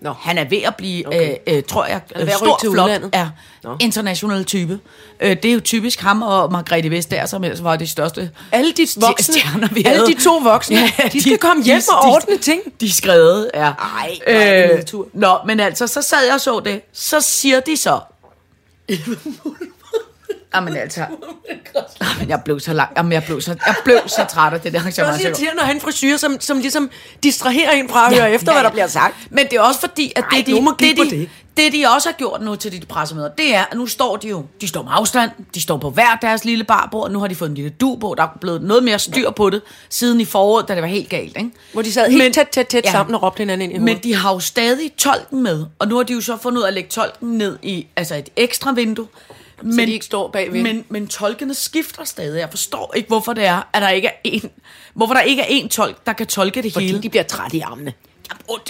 [0.02, 0.14] Nå.
[0.20, 1.36] Han er ved at blive, okay.
[1.48, 3.10] øh, øh, tror jeg, at stor, til flot, udlandet.
[3.14, 3.30] er
[3.64, 3.76] Nå.
[3.80, 4.80] international type.
[5.20, 8.72] Øh, det er jo typisk ham og Margrethe Vestager, som ellers var de største Alle
[8.72, 10.16] de voksne, stjerner, vi alle havde.
[10.16, 12.62] de to voksne, ja, de skal komme hjem og ordne ting.
[12.82, 13.72] De skrevet, ja.
[14.00, 15.08] Ej, er det nedtur.
[15.14, 16.82] Nå, men altså, så sad jeg og så det.
[16.94, 18.00] Så siger de så...
[20.56, 21.06] Jamen altså...
[22.02, 22.90] Jamen, jeg blev så lang.
[22.98, 25.40] Jamen, jeg blev så, jeg blev så træt af det der Det er også arrangement.
[25.40, 26.90] irriterende at have en frisyr, som, som ligesom
[27.24, 29.16] distraherer en fra at høre efter, hvad der bliver sagt.
[29.30, 31.30] Men det er også fordi, at Ej, det, de, det, de, det.
[31.58, 34.28] det, de også har gjort nu til de pressemøder, det er, at nu står de
[34.28, 37.36] jo, de står med afstand, de står på hver deres lille barbord, nu har de
[37.36, 40.26] fået en lille du på, der er blevet noget mere styr på det, siden i
[40.26, 41.52] foråret, da det var helt galt, ikke?
[41.74, 44.04] Hvor de sad helt tæt, tæt, tæt sammen og råbte hinanden ind i Men hovedet.
[44.04, 46.68] de har jo stadig tolken med, og nu har de jo så fundet ud af
[46.68, 49.08] at lægge tolken ned i altså et ekstra vindue.
[49.64, 50.62] Men, de ikke står bagved.
[50.64, 52.40] Men, men tolkene skifter stadig.
[52.40, 54.50] Jeg forstår ikke, hvorfor det er, at der ikke er en,
[54.94, 57.02] hvorfor der ikke er en tolk, der kan tolke det Fordi hele.
[57.02, 57.94] de bliver trætte i armene.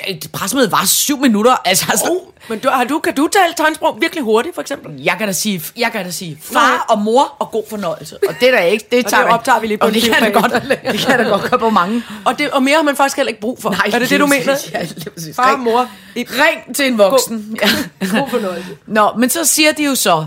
[0.07, 1.55] Det- pressemødet var syv minutter.
[1.65, 2.17] Altså, altså Oh,
[2.49, 5.03] men du, har du, kan du tale tegnsprog virkelig hurtigt, for eksempel?
[5.03, 8.17] jeg kan da sige, jeg kan da sige far og mor og god fornøjelse.
[8.27, 10.31] Og det er da ikke, det, det tager optager vi lige på og det kan
[10.33, 10.51] godt,
[10.91, 12.03] det kan da godt gøre på mange.
[12.25, 13.69] Og, det, og mere har man faktisk heller ikke brug for.
[13.93, 14.57] er det det, du mener?
[14.73, 14.85] Ja.
[15.33, 15.89] Far og mor.
[16.15, 17.57] Ring til en voksen.
[17.61, 18.19] Ja.
[18.19, 18.69] god fornøjelse.
[18.87, 20.25] Nå, men så siger de jo så,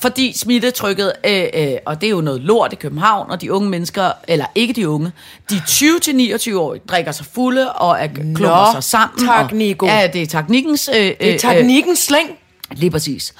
[0.00, 3.70] fordi smittetrykket, øh, øh, og det er jo noget lort i København, og de unge
[3.70, 5.12] mennesker, eller ikke de unge,
[5.50, 9.26] de 20-29 år drikker sig fulde og er, klumper sig sammen.
[9.26, 9.86] tak, og, Nico.
[9.86, 10.90] Ja, det er teknikkens...
[10.94, 12.28] Øh, Det er øh, teknikkens slæng.
[12.30, 13.34] Øh, lige præcis.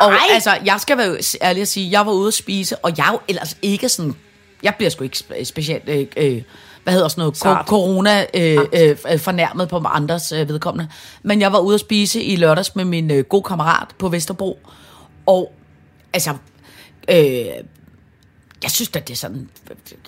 [0.00, 0.18] Og Ej.
[0.32, 3.12] altså, jeg skal være ærlig at sige, jeg var ude at spise, og jeg er
[3.12, 4.14] jo ellers ikke sådan...
[4.62, 5.82] Jeg bliver sgu ikke spe- specielt...
[5.86, 6.42] Øh, øh,
[6.84, 7.66] hvad hedder sådan noget, Sart.
[7.66, 10.90] corona øh, øh, øh, fornærmet på andres øh, vedkommende.
[11.22, 14.58] Men jeg var ude at spise i lørdags med min øh, gode kammerat på Vesterbro.
[15.26, 15.52] Og
[16.12, 16.30] altså,
[17.10, 17.46] øh,
[18.62, 19.48] jeg synes at det er sådan,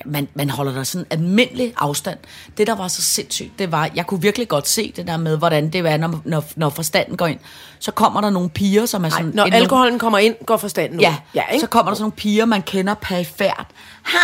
[0.04, 2.18] man, man holder der sådan almindelig afstand.
[2.56, 5.36] Det, der var så sindssygt, det var, jeg kunne virkelig godt se det der med,
[5.38, 7.38] hvordan det var, når, når, når forstanden går ind.
[7.78, 9.30] Så kommer der nogle piger, som er sådan...
[9.34, 11.02] når en- alkoholen kommer ind, går forstanden ud.
[11.02, 11.60] Ja, ja ikke?
[11.60, 13.66] så kommer der sådan nogle piger, man kender perifært.
[14.06, 14.20] Hej,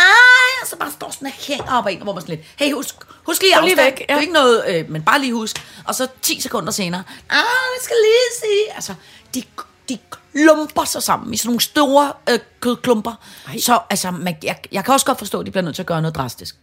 [0.61, 2.73] og så bare står sådan og hænger op ad en, hvor man sådan lidt, hey,
[2.73, 3.85] husk, husk lige Gå lige afstand.
[3.91, 4.15] væk, Det ja.
[4.17, 5.65] er ikke noget, øh, men bare lige husk.
[5.85, 7.35] Og så 10 sekunder senere, ah,
[7.75, 8.93] jeg skal lige sige, altså,
[9.35, 9.43] de,
[9.89, 9.97] de
[10.37, 13.13] klumper sig sammen i sådan nogle store øh, kødklumper.
[13.47, 13.57] Ej.
[13.57, 15.87] Så altså, man, jeg, jeg kan også godt forstå, at de bliver nødt til at
[15.87, 16.55] gøre noget drastisk.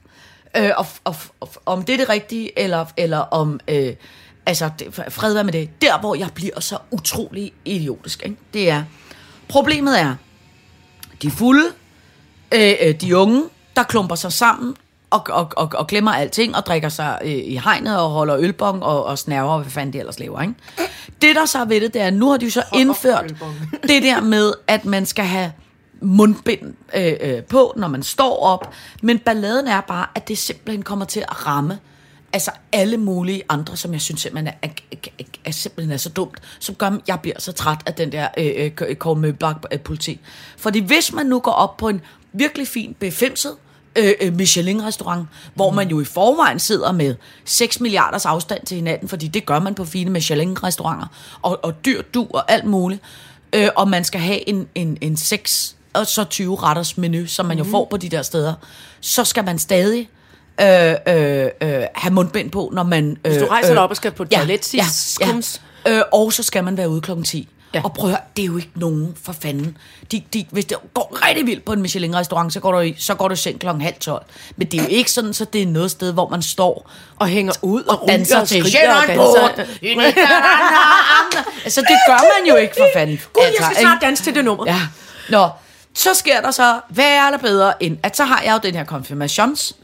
[0.57, 3.61] Øh, og, og, og, om det er det rigtige, eller, eller om...
[3.69, 3.95] Øh,
[4.47, 5.83] altså, det, fred være med det.
[5.83, 8.37] Der, hvor jeg bliver så utrolig idiotisk, ikke?
[8.55, 8.85] det er...
[9.49, 10.15] Problemet er,
[11.23, 11.67] de fulde,
[12.55, 13.45] øh, øh, de unge,
[13.77, 14.77] der klumper sig sammen
[15.15, 18.83] og, og, og, og glemmer alting og drikker sig øh, i hegnet og holder ølbong
[18.83, 20.43] og, og snærver, og hvad fanden de ellers laver.
[20.43, 20.55] Ikke?
[21.23, 23.35] Det, der så er ved det, det er, at nu har de så indført
[23.89, 25.53] det der med, at man skal have
[26.01, 28.73] mundbind øh, øh, på, når man står op.
[29.03, 31.79] Men balladen er bare, at det simpelthen kommer til at ramme
[32.33, 36.09] altså alle mulige andre, som jeg synes simpelthen er, er, er, er simpelthen er så
[36.09, 39.57] dumt, som gør, at jeg bliver så træt af den der øh, øh, Kåre Møbak
[39.85, 40.21] politi.
[40.57, 42.01] Fordi hvis man nu går op på en
[42.33, 43.57] virkelig fin befimset
[43.97, 49.09] øh, øh, Michelin-restaurant, hvor man jo i forvejen sidder med 6 milliarders afstand til hinanden,
[49.09, 51.07] fordi det gør man på fine Michelin-restauranter,
[51.43, 53.03] og, og dyr du og alt muligt,
[53.53, 57.47] øh, og man skal have en, en, en 6 og så 20 retters menu, som
[57.47, 58.55] man jo får på de der steder,
[59.01, 60.09] så skal man stadig
[60.61, 63.17] øh, øh, øh, have mundbind på, når man...
[63.25, 64.85] Øh, Hvis du rejser dig op og skal på toilet, ja,
[65.21, 65.27] ja,
[65.87, 65.99] ja.
[65.99, 67.49] Øh, og så skal man være ude klokken 10.
[67.75, 67.81] Ja.
[67.85, 69.77] Og prøv at høre, det er jo ikke nogen for fanden.
[70.13, 73.15] De, de, hvis det går rigtig vildt på en Michelin-restaurant, så går du i, så
[73.15, 74.25] går du seng klokken halv 12.
[74.57, 77.27] Men det er jo ikke sådan, så det er noget sted, hvor man står Og
[77.27, 79.49] hænger ud og, og danser ryger til og skriger og danser.
[81.65, 83.21] Altså, det gør man jo ikke for fanden.
[83.33, 84.65] Gud, jeg Altså, skal snart danse til det nummer.
[84.67, 84.81] Ja.
[85.29, 85.49] Nå,
[85.95, 88.75] så sker der så, hvad er der bedre end, at så har jeg jo den
[88.75, 89.77] her konfirmations.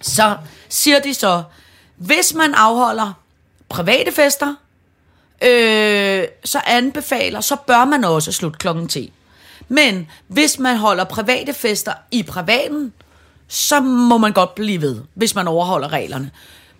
[0.00, 0.36] Så
[0.68, 1.42] siger de så,
[1.96, 3.12] hvis man afholder
[3.68, 4.54] private fester,
[5.42, 9.12] øh, så anbefaler, så bør man også slutte klokken 10.
[9.68, 12.92] Men hvis man holder private fester i privaten,
[13.48, 16.30] så må man godt blive ved, hvis man overholder reglerne.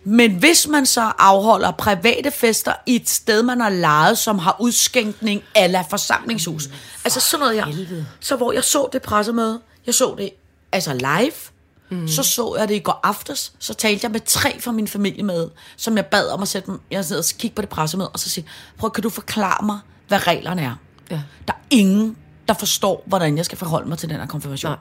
[0.04, 4.56] Men hvis man så afholder private fester i et sted, man har lejet, som har
[4.60, 6.68] udskænkning eller forsamlingshus.
[7.04, 10.30] Altså sådan noget, jeg, så hvor jeg så det pressemøde, jeg så det
[10.72, 11.32] altså live,
[11.90, 12.08] Mm.
[12.08, 15.22] Så så jeg det i går aftes, så talte jeg med tre fra min familie
[15.22, 18.08] med, som jeg bad om at sætte dem, jeg sidder og kigge på det pressemøde,
[18.08, 18.46] og så sige,
[18.78, 20.74] prøv, kan du forklare mig, hvad reglerne er?
[21.10, 21.20] Ja.
[21.48, 22.16] Der er ingen,
[22.48, 24.70] der forstår, hvordan jeg skal forholde mig til den her konfirmation.
[24.70, 24.78] Nej.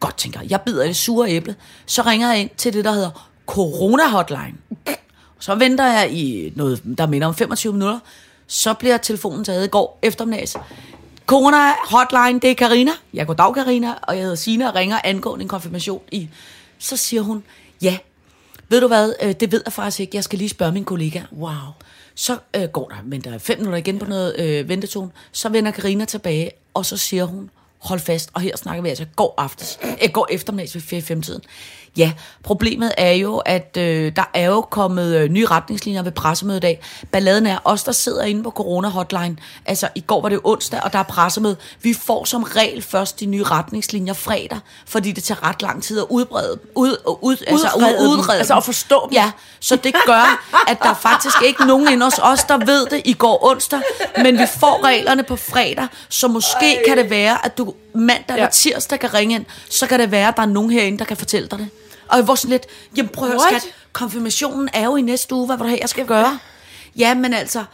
[0.00, 0.50] Godt, tænker jeg.
[0.50, 1.56] Jeg bider i det sure æble.
[1.86, 4.54] Så ringer jeg ind til det, der hedder Corona Hotline.
[5.38, 7.98] Så venter jeg i noget, der minder om 25 minutter.
[8.46, 10.56] Så bliver telefonen taget i går eftermiddags.
[11.28, 12.90] Corona hotline, det er Karina.
[13.14, 16.28] Jeg går dag Karina, og jeg hedder Sina og ringer angående en konfirmation i.
[16.78, 17.44] Så siger hun,
[17.82, 17.98] ja,
[18.68, 20.16] ved du hvad, øh, det ved jeg faktisk ikke.
[20.16, 21.22] Jeg skal lige spørge min kollega.
[21.32, 21.52] Wow.
[22.14, 25.10] Så øh, går der, men der er fem minutter igen på noget øh, ventetone.
[25.32, 29.06] Så vender Karina tilbage, og så siger hun, hold fast, og her snakker vi altså
[29.16, 31.42] går aftes, øh, går eftermiddags ved 4 tiden.
[31.96, 36.60] Ja, problemet er jo, at øh, der er jo kommet øh, nye retningslinjer ved pressemødet
[36.60, 36.80] i dag.
[37.12, 39.36] Balladen er os, der sidder inde på corona-hotline.
[39.66, 41.56] Altså, i går var det onsdag, og der er pressemøde.
[41.82, 45.98] Vi får som regel først de nye retningslinjer fredag, fordi det tager ret lang tid
[45.98, 48.08] at udbrede, ud, ud, altså, Udrede dem.
[48.10, 49.12] udrede Altså, at forstå dem.
[49.12, 52.86] Ja, så det gør, at der er faktisk ikke nogen ind hos os, der ved
[52.86, 53.80] det i går onsdag,
[54.22, 56.82] men vi får reglerne på fredag, så måske Ej.
[56.86, 58.50] kan det være, at du mandag eller Ja.
[58.50, 61.16] tirsdag kan ringe ind, så kan det være, at der er nogen herinde, der kan
[61.16, 61.68] fortælle dig det.
[62.08, 62.66] Og var sådan lidt,
[62.96, 65.88] jamen prøv at skat, konfirmationen er jo i næste uge, hvad vil du have, jeg
[65.88, 66.38] skal gøre?
[66.96, 67.64] Ja, men altså,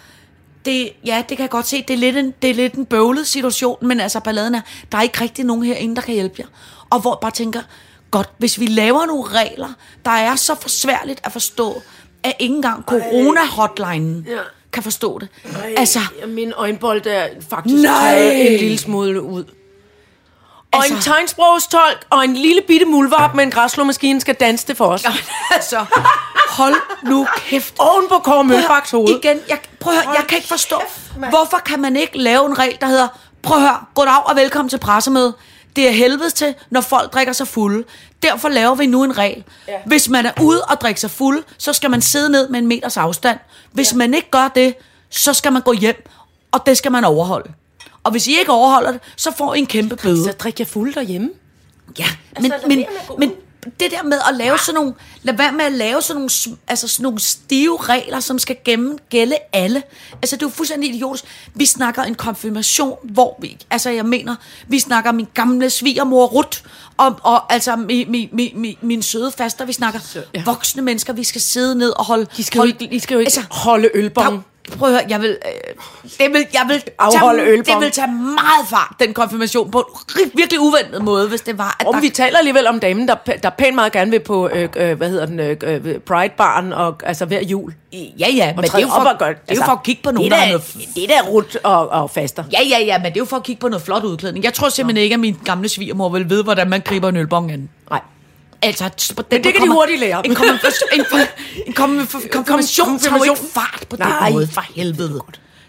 [0.64, 2.86] det, ja, det kan jeg godt se, det er lidt en, det er lidt en
[2.86, 4.60] bøvlet situation, men altså balladen er,
[4.92, 6.46] der er ikke rigtig nogen herinde, der kan hjælpe jer.
[6.90, 7.62] Og hvor jeg bare tænker,
[8.10, 9.68] godt, hvis vi laver nogle regler,
[10.04, 11.82] der er så forsværligt at forstå,
[12.22, 14.38] at ikke engang corona-hotlinen Ja.
[14.72, 15.28] kan forstå det.
[15.44, 18.18] Ej, Altså, min øjenbold er faktisk Nej.
[18.30, 19.44] en lille smule ud.
[20.74, 24.76] Og Altså- en tegnsprogstolk og en lille bitte mulvarp med en græsslåmaskine skal danse det
[24.76, 25.04] for os.
[25.54, 25.84] altså,
[26.48, 27.74] hold nu kæft.
[27.78, 29.08] Oven på Kåre Mølbaks hoved.
[29.24, 30.82] Igen, jeg, prøv at høre, jeg kan ikke forstå,
[31.30, 33.08] hvorfor kan man ikke lave en regel, der hedder,
[33.42, 35.34] prøv at høre, goddag og velkommen til pressemøde.
[35.76, 37.84] Det er helvedes til, når folk drikker sig fulde.
[38.22, 39.44] Derfor laver vi nu en regel.
[39.68, 39.72] Ja.
[39.86, 42.66] Hvis man er ude og drikke sig fuld, så skal man sidde ned med en
[42.66, 43.38] meters afstand.
[43.72, 43.96] Hvis ja.
[43.96, 44.74] man ikke gør det,
[45.10, 46.08] så skal man gå hjem,
[46.52, 47.52] og det skal man overholde.
[48.04, 50.24] Og hvis I ikke overholder det, så får I en kæmpe bøde.
[50.24, 51.30] Så drikker jeg fuld derhjemme.
[51.98, 52.06] Ja,
[52.40, 52.84] men, lad men,
[53.18, 53.32] men
[53.80, 56.88] det der med at lave sådan nogle, lad være med at lave sådan nogle, altså
[56.88, 59.82] sådan nogle stive regler, som skal gennem, gælde alle.
[60.22, 61.24] Altså det er jo fuldstændig idiotisk.
[61.54, 64.36] Vi snakker en konfirmation, hvor vi, altså jeg mener,
[64.68, 66.62] vi snakker min gamle svigermor Rut,
[66.96, 70.00] og, og altså mi, mi, mi, mi, min søde faster, vi snakker
[70.34, 70.42] ja.
[70.44, 72.26] voksne mennesker, vi skal sidde ned og holde...
[72.36, 74.34] De skal jo holde, ikke, de skal jo ikke altså, holde ølbong.
[74.36, 74.40] der,
[74.78, 77.66] Prøv at høre, jeg vil, øh, det vil, jeg vil Afholde tage, ølbong.
[77.66, 79.90] det vil tage meget fart, den konfirmation, på
[80.24, 83.08] en virkelig uventet måde, hvis det var, at Om der vi taler alligevel om damen,
[83.08, 86.72] der, der pænt meget gerne vil på, øh, øh, hvad hedder den, øh, øh, Pride-baren,
[86.72, 87.74] og, altså hver jul.
[87.92, 87.98] Ja,
[88.30, 90.10] ja, men det er jo op for, gøre- det er jo for at kigge på
[90.10, 90.88] nogen, det der er da- noget...
[90.94, 92.44] Det er da rut og, og faster.
[92.52, 94.44] Ja, ja, ja, men det er jo for at kigge på noget flot udklædning.
[94.44, 97.52] Jeg tror simpelthen ikke, at min gamle svigermor vil vide, hvordan man griber en ølbong
[97.52, 97.68] an.
[97.90, 98.00] Nej.
[98.64, 98.84] Altså,
[99.16, 100.26] den Men det kan de kommer- hurtigt lære.
[100.26, 101.18] En konfirmation, en, for,
[101.66, 104.30] en konfirmation, ikke fart på den Nej.
[104.30, 105.20] måde, for helvede.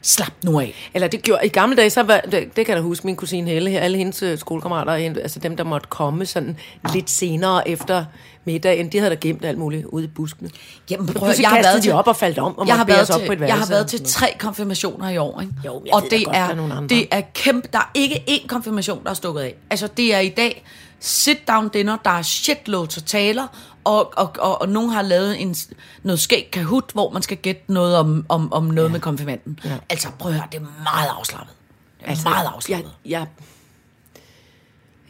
[0.01, 0.89] Slap nu af.
[0.93, 3.15] Eller det gjorde, i gamle dage, så var, det, det kan jeg da huske, min
[3.15, 6.57] kusine Helle her, alle hendes øh, skolekammerater, altså dem, der måtte komme sådan
[6.93, 8.05] lidt senere efter
[8.45, 10.49] middagen, de havde da gemt alt muligt ude i buskene.
[10.89, 13.11] Jamen, prøv, jeg har været de til, op og faldt om, og jeg har, været
[13.11, 15.53] op på et til, jeg har værelse været til tre konfirmationer i år, ikke?
[15.65, 16.95] Jo, og det godt, der er, er nogle andre.
[16.95, 17.67] det er kæmpe.
[17.73, 19.55] Der er ikke én konfirmation, der er stukket af.
[19.69, 20.63] Altså, det er i dag
[21.05, 23.47] sit-down dinner, der er shitloads af taler,
[23.83, 25.55] og, og, og, og nogen har lavet en,
[26.03, 28.91] noget skæg kahoot, hvor man skal gætte noget om, om, om noget ja.
[28.91, 29.59] med konfirmanden.
[29.65, 29.77] Ja.
[29.89, 31.53] Altså, prøv at høre, det er meget afslappet.
[31.99, 32.91] Det er altså, meget afslappet.
[33.05, 33.27] Jeg, jeg,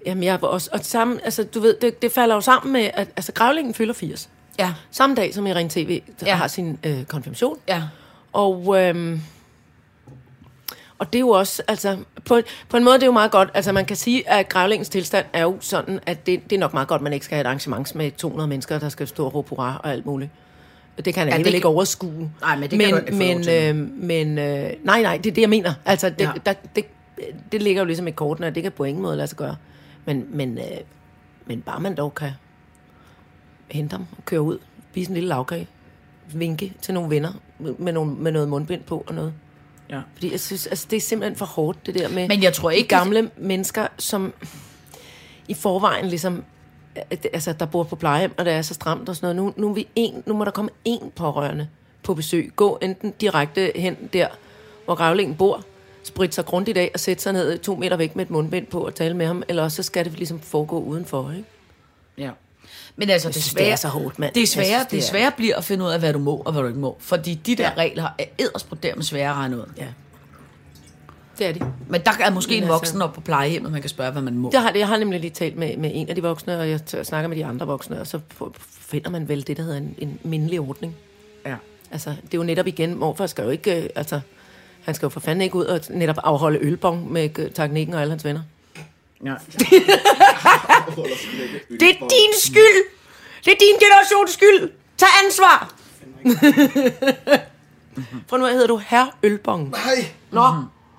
[0.06, 2.90] jamen, jeg var også, og sammen, altså, du ved, det, det falder jo sammen med,
[2.94, 4.30] at altså, gravlingen fylder 80.
[4.60, 6.36] Ja, Samme dag, som Irene TV der Ja.
[6.36, 7.58] har sin øh, konfirmation.
[7.68, 7.84] ja.
[8.34, 9.22] Og, øhm,
[11.06, 12.39] og det er jo også, altså, på,
[12.70, 15.26] på en måde det er jo meget godt, altså man kan sige, at grævlingens tilstand
[15.34, 17.41] er jo sådan, at det, det er nok meget godt, at man ikke skal have
[17.41, 20.32] et arrangement med 200 mennesker, der skal stå og råbe hurra og alt muligt.
[20.98, 22.32] Det kan han Ja, alligevel kan- ikke overskue.
[22.41, 25.34] Nej, men det kan men, du ikke men, øh, men øh, nej, nej, det er
[25.34, 25.74] det, jeg mener.
[25.86, 26.32] Altså, det, Ja.
[26.46, 26.86] der, det,
[27.52, 29.56] det ligger jo ligesom i kortene, og det kan på ingen måde lade sig gøre.
[30.06, 30.63] Men, men, øh,
[31.46, 32.32] men bare man dog kan
[33.72, 34.58] hente ham og køre ud,
[34.91, 35.68] spise en lille lavkage,
[36.34, 39.34] vinke til nogle venner med, med, nogle, med noget mundbind på og noget.
[39.89, 40.02] Ja.
[40.13, 42.71] Fordi jeg synes, altså, det er simpelthen for hårdt, det der med Men jeg tror
[42.71, 44.34] ikke, gamle mennesker, som
[45.48, 46.43] i forvejen ligesom,
[47.34, 49.56] altså, der bor på plejehjem, og det er så stramt og sådan noget.
[49.58, 51.67] Nu, nu, er vi en, nu må der komme én pårørende
[52.04, 52.52] på besøg.
[52.56, 54.28] Gå enten direkte hen der,
[54.86, 55.63] hvor gravlingen bor,
[56.04, 58.80] sprit sig grundigt af og sætte sig ned to meter væk med et mundbind på
[58.86, 61.45] og tale med ham, eller også så skal det ligesom foregå udenfor, ikke?
[62.17, 62.32] Ja.
[62.98, 64.34] Men altså, det, svære, det er så hårdt, mand.
[64.34, 66.20] Det, er svære, synes, det, det er- svære bliver at finde ud af, hvad du
[66.20, 66.98] må og hvad du ikke må.
[67.00, 67.72] Fordi de der Ja.
[67.78, 69.64] regler er eddersproderet med svære at regne ud.
[69.78, 69.86] Ja.
[71.40, 71.60] Det er de.
[71.88, 74.22] Men der er måske Men en altså- voksen op på plejehjemmet, man kan spørge, hvad
[74.22, 74.50] man må.
[74.54, 76.80] Jeg har, jeg har nemlig lige talt med, med en af de voksne, og jeg
[77.04, 78.20] snakker med de andre voksne, og så
[78.70, 80.96] finder man vel det, der hedder en, en mindelig ordning.
[81.46, 81.56] Ja.
[81.92, 84.20] Altså, det er jo netop igen, morfar skal jo ikke, øh, altså,
[84.84, 88.02] han skal jo for fanden ikke ud og netop afholde ølbong med øh, teknikken og
[88.02, 88.42] alle hans venner.
[89.23, 89.30] Ja.
[91.80, 92.84] Det er din skyld!
[93.45, 94.71] Det er din generations skyld!
[94.97, 95.73] Tag ansvar!
[98.30, 99.69] Fra nu af hedder du Herr Ølbong.
[99.69, 100.06] Nej.
[100.32, 100.41] Nå,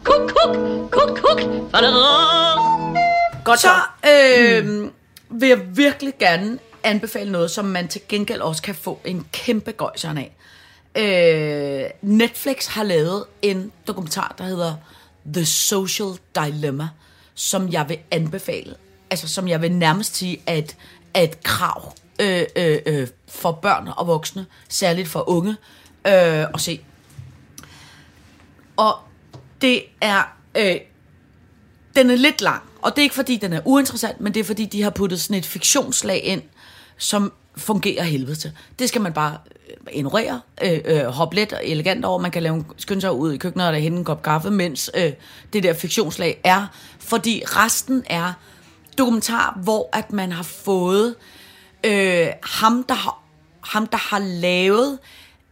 [0.05, 0.57] Kuk, kuk,
[0.91, 1.41] kuk, kuk.
[3.45, 3.71] godt Så
[4.07, 4.91] øh,
[5.31, 9.73] vil jeg virkelig gerne anbefale noget, som man til gengæld også kan få en kæmpe
[9.73, 10.33] gøjseren af.
[10.97, 14.75] Øh, Netflix har lavet en dokumentar, der hedder
[15.35, 16.89] The Social Dilemma,
[17.37, 18.75] som jeg vil anbefale.
[19.11, 20.77] Altså, som jeg vil nærmest sige at, et,
[21.23, 25.51] et krav øh, øh, øh, for børn og voksne, særligt for unge,
[26.07, 26.81] øh, at se.
[28.77, 28.99] Og
[29.61, 30.37] det er...
[30.55, 30.77] Øh,
[31.97, 34.45] den er lidt lang, og det er ikke fordi, den er uinteressant, men det er
[34.45, 36.43] fordi, de har puttet sådan et fiktionslag ind,
[36.97, 38.53] som fungerer helvede til.
[38.79, 39.39] Det skal man bare
[39.69, 42.19] øh, ignorere, øh, øh, hoppe let og elegant over.
[42.19, 44.51] Man kan lave en, skynde sig ud i køkkenet og der hente en kop kaffe,
[44.51, 45.13] mens øh,
[45.53, 46.67] det der fiktionslag er.
[46.99, 48.33] Fordi resten er
[48.99, 51.15] dokumentar, hvor at man har fået
[51.85, 53.23] øh, ham, der har,
[53.61, 54.99] ham, der har lavet,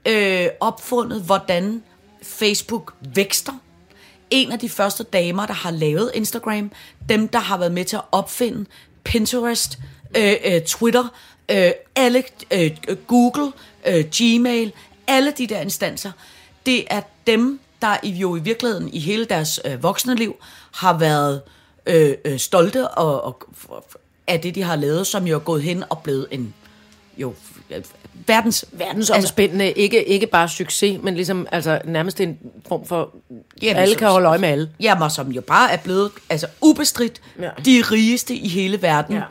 [0.09, 1.83] øh, opfundet, hvordan
[2.23, 3.53] Facebook vækster
[4.31, 6.71] en af de første damer, der har lavet Instagram,
[7.09, 8.67] dem, der har været med til at opfinde
[9.05, 9.79] Pinterest,
[10.17, 11.09] øh, øh, Twitter,
[11.49, 12.71] øh, alle, øh,
[13.07, 13.53] Google,
[13.87, 14.73] øh, Gmail,
[15.07, 16.13] alle de der instanser,
[16.67, 20.37] det er dem, der i- jo i virkeligheden i hele deres øh, voksne liv
[20.73, 21.43] har været
[21.87, 23.47] øh, øh, stolte og, og,
[24.27, 26.55] af det, de har lavet, som jo er gået hen og blevet en
[27.19, 27.35] jo
[28.27, 33.15] verdens, Verdensomspændende, altså, ikke, ikke bare succes, men ligesom altså, nærmest en form for...
[33.63, 34.71] Jamen, alle som- kan holde øje med alle.
[34.81, 37.45] Jamen, som jo bare er blevet altså, ubestridt Ja.
[37.45, 37.51] ja.
[37.65, 39.21] de rigeste i hele verden, Ja.
[39.21, 39.27] ja.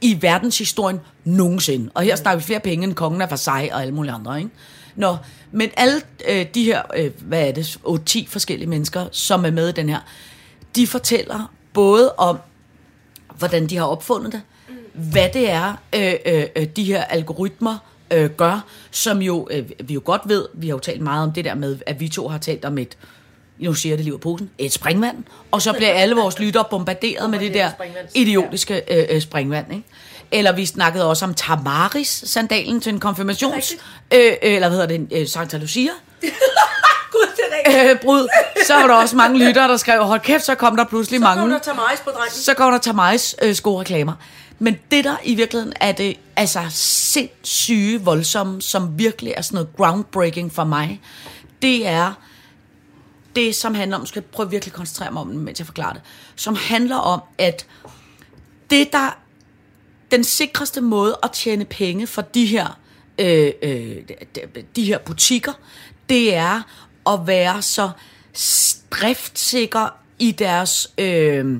[0.00, 1.90] i verdenshistorien nogensinde.
[1.94, 4.50] Og her snakker vi flere penge end kongen af Versailles og alle mulige andre, ikke?
[4.96, 5.16] Nå,
[5.52, 9.68] men alle øh, de her, øh, hvad er det, 8-10 forskellige mennesker, som er med
[9.68, 9.98] i den her,
[10.76, 12.38] de fortæller både om,
[13.38, 14.40] hvordan de har opfundet det,
[14.94, 17.78] hvad det er, øh, øh, øh, de her algoritmer
[18.12, 21.32] øh, gør, som jo, øh, vi jo godt ved, vi har jo talt meget om
[21.32, 22.96] det der med, at vi to har talt om et,
[23.58, 25.16] nu siger jeg det lige posen, et springvand,
[25.50, 27.70] og så bliver alle vores lyttere bombarderet med det der
[28.14, 29.84] idiotiske øh, øh, springvand, ikke?
[30.30, 33.72] Eller vi snakkede også om Tamaris, sandalen til en konfirmations...
[34.14, 35.20] Øh, øh, eller hvad hedder det?
[35.20, 35.90] Øh, Santa Lucia?
[37.12, 37.90] Gud, det er rigtigt.
[37.90, 38.28] Øh, brud.
[38.66, 41.24] Så var der også mange lyttere, der skrev, hold kæft, så kom der pludselig Så
[41.24, 42.30] mange kommer der Tamais på drengen.
[42.32, 44.12] så går der Tamais øh, skoreklamer.
[44.62, 49.76] Men det der i virkeligheden er det altså sindssyge voldsomme, som virkelig er sådan noget
[49.76, 51.00] groundbreaking for mig,
[51.62, 52.12] det er
[53.36, 55.66] det, som handler om, skal jeg prøve virkelig at koncentrere mig om det, mens jeg
[55.66, 56.02] forklarer det,
[56.36, 57.66] som handler om, at
[58.70, 59.18] det der,
[60.10, 62.78] den sikreste måde at tjene penge for de her,
[63.18, 63.96] øh, øh,
[64.76, 65.52] de, her butikker,
[66.08, 66.62] det er
[67.06, 67.90] at være så
[68.90, 71.58] driftsikker i deres, øh,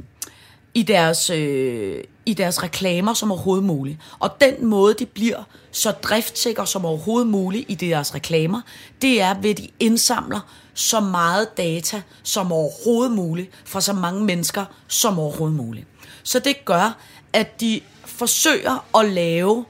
[0.75, 3.99] i deres, øh, i deres reklamer som overhovedet muligt.
[4.19, 8.61] Og den måde, de bliver så driftsikre som overhovedet muligt i deres reklamer,
[9.03, 10.41] det er ved, at de indsamler
[10.75, 15.87] så meget data som overhovedet muligt fra så mange mennesker som overhovedet muligt.
[16.23, 16.99] Så det gør,
[17.33, 19.65] at de forsøger at lave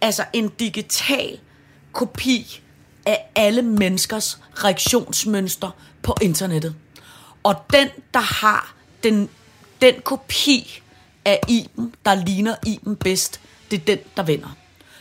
[0.00, 1.38] altså en digital
[1.92, 2.62] kopi
[3.06, 5.70] af alle menneskers reaktionsmønster
[6.02, 6.74] på internettet.
[7.42, 9.28] Og den, der har den,
[9.80, 10.82] den kopi
[11.24, 14.56] af Iben, der ligner Iben bedst, det er den, der vinder.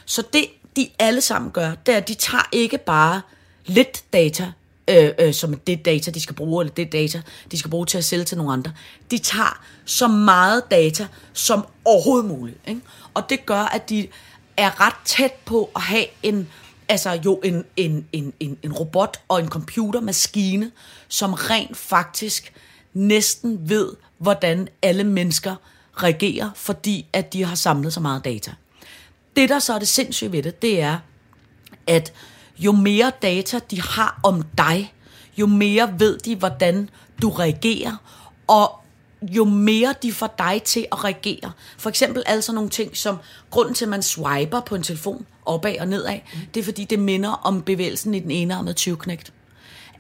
[0.06, 3.22] Så det, de alle sammen gør, det er, at de tager ikke bare
[3.66, 4.52] lidt data,
[4.88, 7.98] øh, øh, som det data, de skal bruge, eller det data, de skal bruge til
[7.98, 8.72] at sælge til nogle andre.
[9.12, 12.58] De tager så meget data som overhovedet muligt.
[12.68, 12.82] Ikke?
[13.14, 14.08] Og det gør, at de
[14.58, 16.48] er ret tæt på at have en,
[16.90, 20.72] altså jo en, en, en, en, en robot og en computermaskine,
[21.08, 22.54] som rent faktisk
[22.96, 25.56] næsten ved, hvordan alle mennesker
[26.04, 28.52] reagerer, fordi at de har samlet så meget data.
[29.36, 30.98] Det, der så er det sindssyge ved det, det er,
[31.88, 32.14] at
[32.58, 34.94] jo mere data de har om dig,
[35.38, 36.90] jo mere ved de, hvordan
[37.22, 37.96] du reagerer,
[38.48, 38.80] og
[39.22, 41.52] jo mere de får dig til at reagere.
[41.78, 43.18] For eksempel altså nogle ting som,
[43.50, 46.20] grunden til, at man swiper på en telefon opad og nedad,
[46.54, 48.98] det er fordi, det minder om bevægelsen i den enarmede 20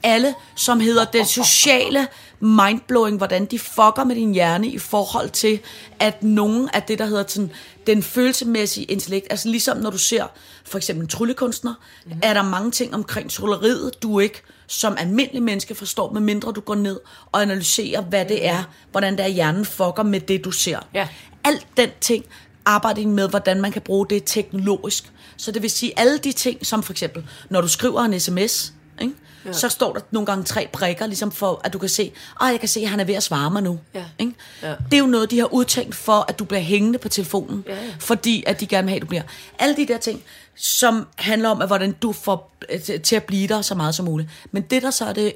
[0.05, 2.07] alle, som hedder den sociale
[2.39, 5.59] mindblowing, hvordan de fucker med din hjerne i forhold til,
[5.99, 7.51] at nogen af det, der hedder sådan,
[7.87, 10.25] den følelsemæssige intellekt, altså ligesom når du ser
[10.65, 11.73] for eksempel en tryllekunstner,
[12.05, 12.11] mm.
[12.23, 16.75] er der mange ting omkring trylleriet, du ikke som almindelig menneske forstår, medmindre du går
[16.75, 16.99] ned
[17.31, 20.79] og analyserer, hvad det er, hvordan der hjernen fucker med det, du ser.
[20.93, 21.07] Ja.
[21.43, 22.25] Alt den ting
[22.65, 25.11] arbejder de med, hvordan man kan bruge det teknologisk.
[25.37, 28.73] Så det vil sige, alle de ting, som for eksempel, når du skriver en sms,
[29.01, 29.13] ikke?
[29.45, 29.53] Ja.
[29.53, 32.59] så står der nogle gange tre prikker, ligesom for, at du kan se, at jeg
[32.59, 33.79] kan se, at han er ved at svare mig nu.
[33.93, 34.03] Ja.
[34.19, 34.33] Ikke?
[34.61, 34.69] Ja.
[34.91, 37.73] Det er jo noget, de har udtænkt for, at du bliver hængende på telefonen, Ja,
[37.85, 37.91] ja.
[37.99, 39.23] fordi at de gerne vil have, at du bliver.
[39.59, 40.23] Alle de der ting,
[40.55, 43.95] som handler om, at hvordan du får øh, til- til at blive der så meget
[43.95, 44.29] som muligt.
[44.51, 45.33] Men det, der så er det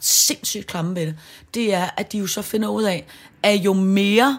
[0.00, 1.14] sindssygt klamme ved det,
[1.54, 3.06] det er, at de jo så finder ud af,
[3.42, 4.38] at jo mere,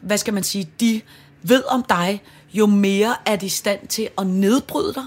[0.00, 1.00] hvad skal man sige, de
[1.42, 5.04] ved om dig, jo mere er de i stand til at nedbryde dig,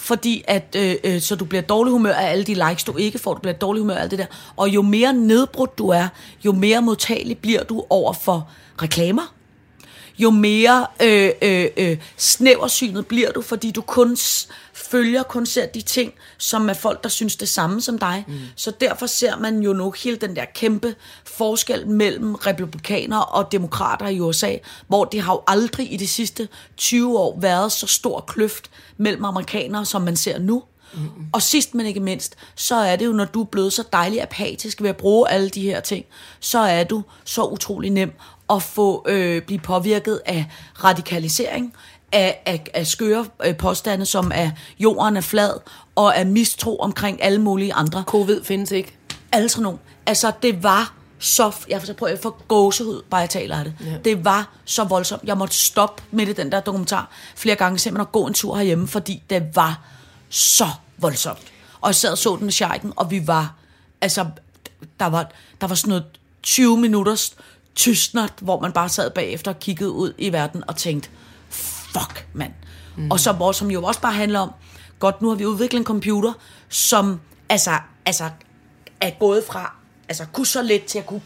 [0.00, 3.18] fordi at, øh, øh, så du bliver dårlig humør af alle de likes, du ikke
[3.18, 6.08] får, du bliver dårlig humør af alt det der, og jo mere nedbrudt du er,
[6.44, 8.50] jo mere modtagelig bliver du over for
[8.82, 9.34] reklamer,
[10.18, 14.16] jo mere øh, øh, øh, snæversynet bliver du, fordi du kun
[14.90, 18.24] følger, kun ser de ting, som er folk, der synes det samme som dig.
[18.28, 18.38] Mm.
[18.56, 24.08] Så derfor ser man jo nu hele den der kæmpe forskel mellem republikanere og demokrater
[24.08, 24.56] i USA,
[24.88, 29.24] hvor det har jo aldrig i de sidste 20 år været så stor kløft mellem
[29.24, 30.62] amerikanere, som man ser nu.
[30.94, 31.00] Mm.
[31.32, 34.22] Og sidst men ikke mindst, så er det jo, når du er blevet så dejlig
[34.22, 36.04] apatisk ved at bruge alle de her ting,
[36.40, 38.12] så er du så utrolig nem
[38.50, 40.46] at få øh, blive påvirket af
[40.84, 41.74] radikalisering,
[42.12, 45.52] af, af, af skøre øh, påstande, som er jorden er flad,
[45.94, 48.04] og af mistro omkring alle mulige andre.
[48.06, 48.96] Covid findes ikke.
[49.32, 49.78] Alle sådan nogle.
[50.06, 51.52] Altså, det var så...
[51.68, 53.74] Jeg får prøve at få gåsehud, bare jeg taler af det.
[53.84, 53.96] Ja.
[54.04, 55.22] Det var så voldsomt.
[55.24, 58.56] Jeg måtte stoppe midt i den der dokumentar flere gange, simpelthen at gå en tur
[58.56, 59.80] herhjemme, fordi det var
[60.28, 60.68] så
[60.98, 61.42] voldsomt.
[61.80, 63.54] Og jeg sad og så den med Scheiken, og vi var...
[64.00, 64.26] Altså,
[65.00, 66.04] der var, der var sådan noget
[66.42, 67.34] 20 minutters
[67.74, 71.08] tystnat, hvor man bare sad bagefter og kiggede ud i verden og tænkte,
[71.92, 72.52] fuck, mand.
[72.96, 73.10] Mm.
[73.10, 74.50] Og så, hvor, som jo også bare handler om,
[74.98, 76.32] godt, nu har vi udviklet en computer,
[76.68, 77.70] som altså,
[78.06, 78.30] altså
[79.00, 81.20] er gået fra altså kunne så let til at kunne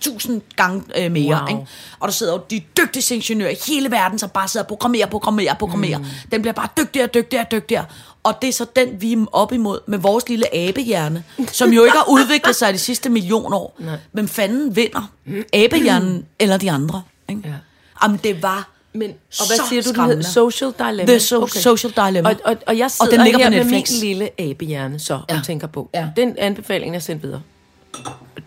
[0.00, 1.40] tusind gange øh, mere.
[1.40, 1.48] Wow.
[1.48, 1.66] Ikke?
[2.00, 5.06] Og der sidder jo de dygtigste ingeniører i hele verden, som bare sidder og programmerer,
[5.06, 5.98] programmerer, programmerer.
[5.98, 6.04] Mm.
[6.32, 7.84] Den bliver bare dygtigere, dygtigere, dygtigere.
[8.22, 11.84] Og det er så den, vi er op imod med vores lille abehjerne, som jo
[11.84, 13.76] ikke har udviklet sig de sidste million år.
[13.78, 13.96] Nej.
[14.12, 15.10] Hvem fanden vinder?
[15.52, 17.02] Abehjernen eller de andre?
[17.28, 17.42] Ikke?
[17.44, 17.54] Ja.
[18.02, 19.16] Jamen, det var Men, og
[19.48, 20.22] hvad så siger du, den hedder?
[20.22, 21.04] Social Dilemma?
[21.04, 22.30] The so- Social Dilemma.
[22.30, 24.00] Og, og, og jeg sidder den ligger på her med min Netflix.
[24.00, 25.38] lille abehjerne så Ja.
[25.38, 25.90] og tænker på.
[25.94, 26.10] Ja.
[26.16, 27.42] Den anbefaling er sendt videre.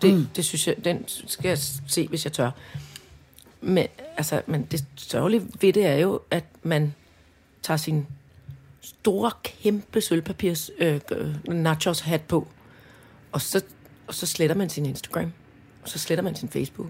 [0.02, 0.26] Det, mm.
[0.36, 2.50] det synes jeg, den skal jeg se, hvis jeg tør.
[3.60, 6.94] Men, altså, men det sørgelige ved det er jo, at man
[7.62, 8.06] tager sin
[8.82, 11.00] store, kæmpe sølvpapirs øh,
[11.48, 12.48] nachos hat på,
[13.32, 13.62] og så,
[14.06, 15.32] og så sletter man sin Instagram,
[15.82, 16.88] og så sletter man sin Facebook.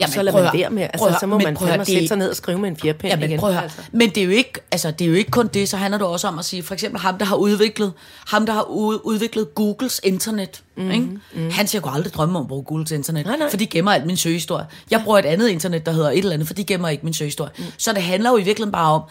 [0.00, 0.88] Jamen, så lader prøv man være med.
[0.98, 1.30] Prøv Altså, så høre.
[1.30, 3.16] må Men man prøv at fandme sætte sig ned og skrive med en fjerpen Ja,
[3.16, 3.40] men igen.
[3.40, 3.52] prøv.
[3.56, 3.78] Altså.
[3.92, 6.06] Men det er jo ikke, altså det er jo ikke kun det, så handler det
[6.06, 7.92] også om at sige, for eksempel ham, der har udviklet,
[8.26, 8.62] ham, der har
[9.04, 11.06] udviklet Googles internet, mm, ikke?
[11.34, 11.50] Mm.
[11.50, 13.50] han siger, jeg kunne aldrig drømme om at bruge Googles internet, Nej, nej.
[13.50, 14.66] for de gemmer alt min søgehistorie.
[14.90, 17.14] Jeg bruger et andet internet, der hedder et eller andet, for de gemmer ikke min
[17.14, 17.50] søgehistorie.
[17.58, 17.64] Mm.
[17.78, 19.02] Så det handler jo i virkeligheden bare om,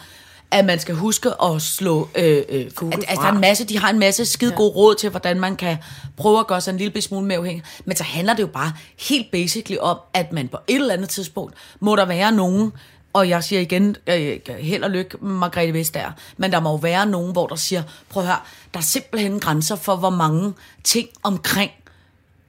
[0.52, 2.08] at man skal huske at slå...
[2.14, 4.94] Øh, øh, Google at der er en masse, de har en masse skide gode råd
[4.94, 5.76] til, hvordan man kan
[6.16, 7.62] prøve at gøre sig en lille smule mere afhængig.
[7.84, 11.08] Men så handler det jo bare helt basically om, at man på et eller andet
[11.08, 12.72] tidspunkt må der være nogen,
[13.12, 17.06] og jeg siger igen, øh, held og lykke, Margrethe Vestager, men der må jo være
[17.06, 18.40] nogen, hvor der siger, prøv at høre,
[18.74, 21.70] der er simpelthen grænser for, hvor mange ting omkring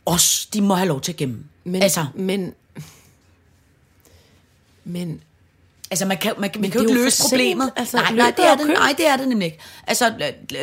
[0.05, 1.43] os, de må have lov til at gemme.
[1.63, 2.53] Men, altså, men,
[4.83, 5.21] men
[5.93, 7.71] Altså, man kan, man, man kan jo ikke løse problemet.
[7.75, 9.59] Altså, nej, nej, det er det, nej, det er det nemlig ikke.
[9.87, 10.13] Altså,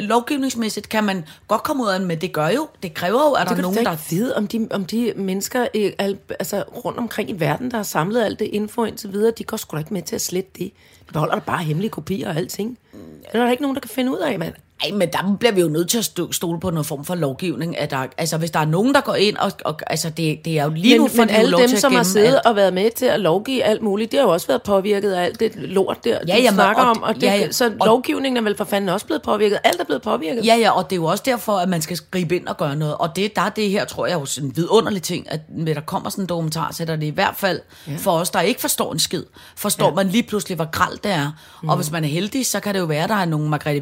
[0.01, 3.33] lovgivningsmæssigt kan man godt komme ud af det, men det gør jo, det kræver jo,
[3.33, 3.97] at der er nogen, der...
[4.11, 5.66] vide, om de, om de mennesker
[5.99, 9.45] al, altså, rundt omkring i verden, der har samlet alt det info indtil videre, de
[9.45, 10.73] går sgu da ikke med til at slette det.
[11.09, 12.79] De beholder da bare hemmelige kopier og alting.
[12.93, 14.55] Det er der ikke nogen, der kan finde ud af, mand.
[14.85, 17.79] Ej, men der bliver vi jo nødt til at stole på noget form for lovgivning.
[17.79, 20.59] At der, altså, hvis der er nogen, der går ind, og, og altså, det, det
[20.59, 22.47] er jo lige Men, nu, for men jo alle dem, som har siddet alt.
[22.47, 25.25] og været med til at lovgive alt muligt, de har jo også været påvirket af
[25.25, 27.03] alt det lort der, Ja, du jamen, snakker og- om.
[27.03, 27.53] Og det, ja, ja.
[27.53, 29.59] Så Og- lovgivningen er vel for fanden også blevet påvirket.
[29.64, 30.47] Alt er blevet påvirket.
[30.47, 32.77] Ja, ja, og det er jo også derfor, at man skal gribe ind og gøre
[32.77, 32.95] noget.
[32.95, 35.75] Og det, der er det her, tror jeg, jo sådan en vidunderlig ting, at når
[35.75, 37.93] der kommer sådan en dokumentar, så er det i hvert fald ja.
[37.99, 39.25] for os, der ikke forstår en skid,
[39.57, 39.95] forstår ja.
[39.95, 41.31] man lige pludselig, hvor gralt det er.
[41.62, 41.69] Mm.
[41.69, 43.81] Og hvis man er heldig, så kan det jo være, at der er nogle Margrethe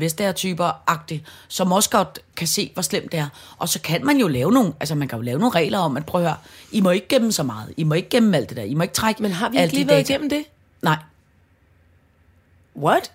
[0.88, 3.29] Vestager-typer-agtige, som også godt kan se, hvor slemt det er.
[3.59, 5.96] Og så kan man jo lave nogle, altså man kan jo lave nogle regler om,
[5.96, 6.37] at prøv at høre,
[6.72, 7.74] I må ikke gemme så meget.
[7.77, 8.62] I må ikke gemme alt det der.
[8.62, 10.12] I må ikke trække Men har vi ikke lige været data.
[10.12, 10.44] igennem det?
[10.83, 10.96] Nej.
[12.77, 13.12] What?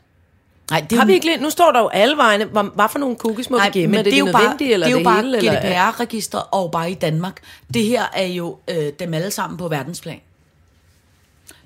[0.71, 2.99] Nej, det Har vi ikke lige, nu står der jo alle vegne, hvad, hvad for
[2.99, 3.91] nogle cookies må Nej, vi gemme?
[3.91, 5.23] men Er det, det er jo bare, eller det er jo bare
[5.91, 7.41] GDPR-register og bare i Danmark.
[7.73, 10.19] Det her er jo øh, dem alle sammen på verdensplan.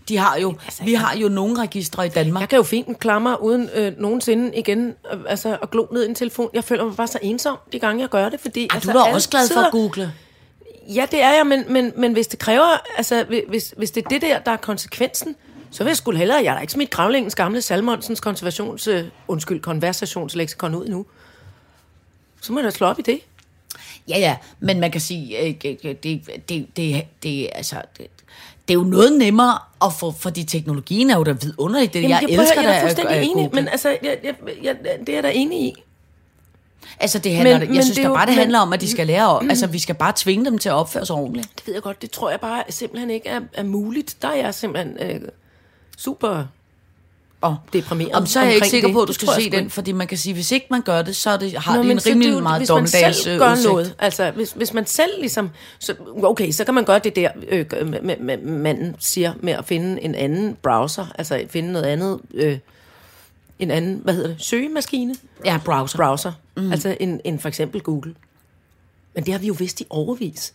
[0.09, 2.41] De har jo, Altså, vi har jo nogle registre i Danmark.
[2.41, 6.05] Jeg kan jo fint en klammer uden øh, nogensinde igen øh, altså, at glo ned
[6.05, 6.49] i en telefon.
[6.53, 8.61] Jeg føler mig bare så ensom, de gange jeg gør det, fordi...
[8.61, 10.13] Ej, altså, du er også glad for at google.
[10.87, 12.97] Ja, det er jeg, men, men, men hvis det kræver...
[12.97, 15.35] Altså, hvis, hvis det er det der, der er konsekvensen,
[15.71, 16.43] så vil jeg skulle hellere...
[16.43, 18.87] Jeg har ikke smidt Gravlingens gamle Salmonsens konservations...
[18.87, 21.05] Øh, undskyld, konversationsleksikon ud nu.
[22.41, 23.19] Så må jeg da slå op i det.
[24.09, 26.03] Ja, ja, men man kan sige, øh, det, det,
[26.49, 28.07] det, det, det, altså, det,
[28.67, 31.93] det er jo noget nemmere at få, fordi teknologien er jo da vidunderligt.
[31.93, 35.13] Det, jeg, prøver- elsker jeg er fuldstændig enig, men altså, jeg, jeg, jeg, det er
[35.13, 35.73] jeg da enig i.
[36.99, 38.73] Altså, det handler, Men- men, men jeg synes det da bare, det men- handler om,
[38.73, 41.15] at de skal lære, at, altså, vi skal bare tvinge dem til at opføre sig
[41.15, 41.49] ordentligt.
[41.57, 44.15] Det ved jeg godt, det tror jeg bare simpelthen ikke er, er muligt.
[44.21, 45.21] Der er jeg simpelthen øh,
[45.97, 46.43] super
[47.41, 48.93] Og, deprimeret om så er jeg ikke sikker det.
[48.93, 51.15] på, at du skal se den, fordi man kan sige, hvis ikke man gør det,
[51.15, 53.39] så er det, har Nå, det en rimelig det meget hvis man dommedags selv øh,
[53.39, 53.69] gør udsigt.
[53.69, 57.31] noget, altså hvis, hvis man selv ligesom, så, okay, så kan man gøre det der,
[57.49, 62.19] øh, med, med, manden siger, med at finde en anden browser, altså finde noget andet,
[62.33, 62.57] øh,
[63.59, 65.15] en anden, hvad hedder det, søgemaskine?
[65.45, 65.97] Ja, browser.
[65.97, 66.71] Browser, mm.
[66.71, 68.15] altså en, en for eksempel Google.
[69.15, 70.53] Men det har vi jo vidst i overvis.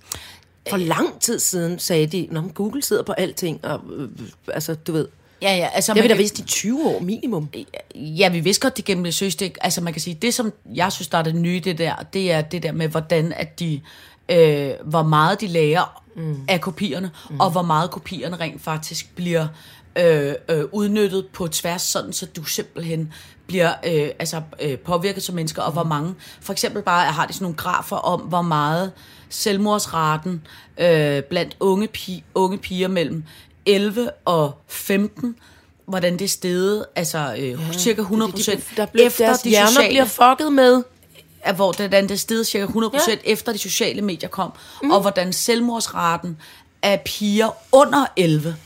[0.70, 4.08] For lang tid siden sagde de, når Google sidder på alting, og øh,
[4.48, 5.08] altså, du ved,
[5.43, 7.49] Ja, ja, altså, det har vi da kan- i 20 år minimum.
[7.95, 9.59] Ja, vi vidste godt det gennem det søgstik.
[9.61, 12.32] Altså man kan sige, det som jeg synes, der er det nye, det der, det
[12.32, 13.80] er det der med, hvordan at de,
[14.28, 16.36] øh, hvor meget de lærer mm.
[16.49, 17.40] af kopierne, mm.
[17.40, 19.47] og hvor meget kopierne rent faktisk bliver
[19.99, 23.12] øh, øh, udnyttet på tværs, sådan så du simpelthen
[23.47, 27.32] bliver øh, altså, øh, påvirket som mennesker, og hvor mange, for eksempel bare har de
[27.32, 28.93] sådan nogle grafer om, hvor meget
[29.28, 30.47] selvmordsraten
[30.78, 33.24] øh, blandt unge, pi- unge piger mellem
[33.66, 35.36] 11 og 15,
[35.86, 39.68] hvordan det steget, altså øh, ja, cirka 100 procent der bliver, efter deres de hjerner
[39.68, 40.82] sociale, bliver fucket med.
[41.42, 43.30] at hvor hvordan det steget cirka 100 procent ja.
[43.30, 44.52] efter de sociale medier kom,
[44.82, 44.90] mm.
[44.90, 46.38] og hvordan selvmordsraten
[46.82, 48.56] af piger under 11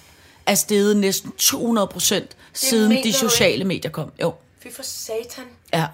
[0.47, 4.13] er steget næsten 200 procent siden de sociale medier kom.
[4.23, 5.45] Jo, Fy for satan.
[5.73, 5.87] ja.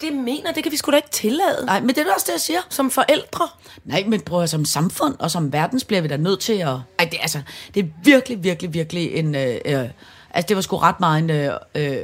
[0.00, 1.66] Det mener, det kan vi sgu da ikke tillade.
[1.66, 2.60] Nej, men det er da også det, jeg siger.
[2.68, 3.48] Som forældre.
[3.84, 6.68] Nej, men prøv at som samfund og som verdens bliver vi da nødt til at...
[6.68, 7.40] Ej, det, er altså,
[7.74, 9.34] det er virkelig, virkelig, virkelig en...
[9.34, 9.88] Øh, øh,
[10.30, 11.30] altså, det var sgu ret meget en...
[11.30, 11.98] Øh, øh,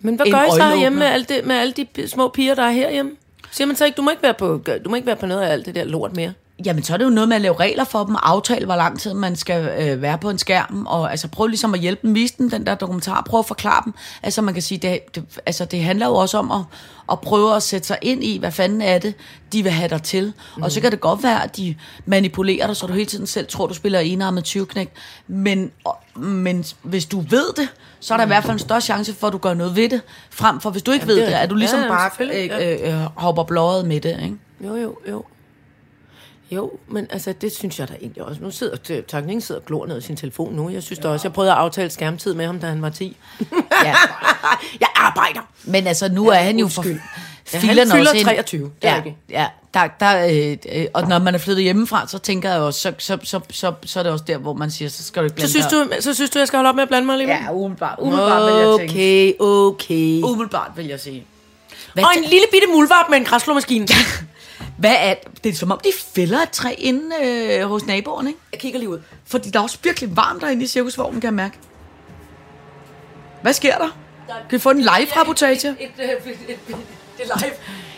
[0.00, 0.80] Men hvad gør I så øjenåbner.
[0.80, 3.12] hjemme med, alt det, med alle de små piger, der er herhjemme?
[3.50, 5.42] Siger man så ikke, du må ikke være på, du må ikke være på noget
[5.42, 6.32] af alt det der lort mere?
[6.64, 8.76] Jamen, så er det jo noget med at lave regler for dem, og aftale, hvor
[8.76, 12.06] lang tid man skal øh, være på en skærm, og altså prøv ligesom at hjælpe
[12.06, 13.94] dem, vise dem den der dokumentar, prøv at forklare dem.
[14.22, 16.60] Altså, man kan sige, det, det, altså, det handler jo også om at,
[17.12, 19.14] at prøve at sætte sig ind i, hvad fanden er det,
[19.52, 20.32] de vil have dig til.
[20.56, 20.62] Mm.
[20.62, 21.74] Og så kan det godt være, at de
[22.06, 24.66] manipulerer dig, så du hele tiden selv tror, du spiller enarmet 20
[25.26, 27.68] Men, og, men hvis du ved det,
[28.00, 29.88] så er der i hvert fald en større chance for, at du gør noget ved
[29.88, 30.00] det,
[30.30, 31.90] frem for hvis du ikke Jamen, ved det er- det, at du ligesom ja, ja,
[31.90, 34.36] bare øh, øh, øh, hopper blåret med det, ikke?
[34.60, 35.24] Jo, jo, jo.
[36.50, 38.40] Jo, men altså, det synes jeg da egentlig også.
[38.42, 40.70] Nu sidder Takning sidder og glor ned i sin telefon nu.
[40.70, 43.16] Jeg synes da også, jeg prøvede at aftale skærmtid med ham, da han var 10.
[43.84, 43.94] Ja.
[44.80, 45.40] jeg arbejder!
[45.64, 46.84] Men altså, nu er han jo for.
[46.86, 46.94] Ja,
[47.52, 48.24] han fylder også ind.
[48.24, 49.16] 23, det er ja, rigtigt.
[49.30, 49.46] ja.
[49.74, 52.92] Der, der, øh, øh, og når man er flyttet hjemmefra, så tænker jeg også, så,
[52.98, 55.32] så, så, så, så er det også der, hvor man siger, så skal du ikke
[55.32, 55.98] Så blande synes, dig.
[55.98, 57.36] du, så synes du, jeg skal holde op med at blande mig alligevel?
[57.44, 57.98] Ja, umiddelbart.
[57.98, 58.94] Umiddelbart vil jeg tænke.
[58.94, 60.22] Okay, okay.
[60.22, 61.24] Umiddelbart vil jeg sige.
[61.94, 63.86] Hvad, Og en lille bitte muldvarp med en græsslåmaskine.
[64.78, 65.52] hvad er det?
[65.52, 68.38] er som om, de fælder et træ inde øh, hos naboen, ikke?
[68.52, 69.00] Jeg kigger lige ud.
[69.26, 71.58] Fordi der er også virkelig varmt derinde i cirkusvognen, kan jeg mærke.
[73.42, 73.88] Hvad sker der?
[74.28, 75.68] Kan vi få en live-rapportage?
[75.68, 76.10] Et, et, et,
[76.48, 76.76] et, et,
[77.18, 77.52] det er live.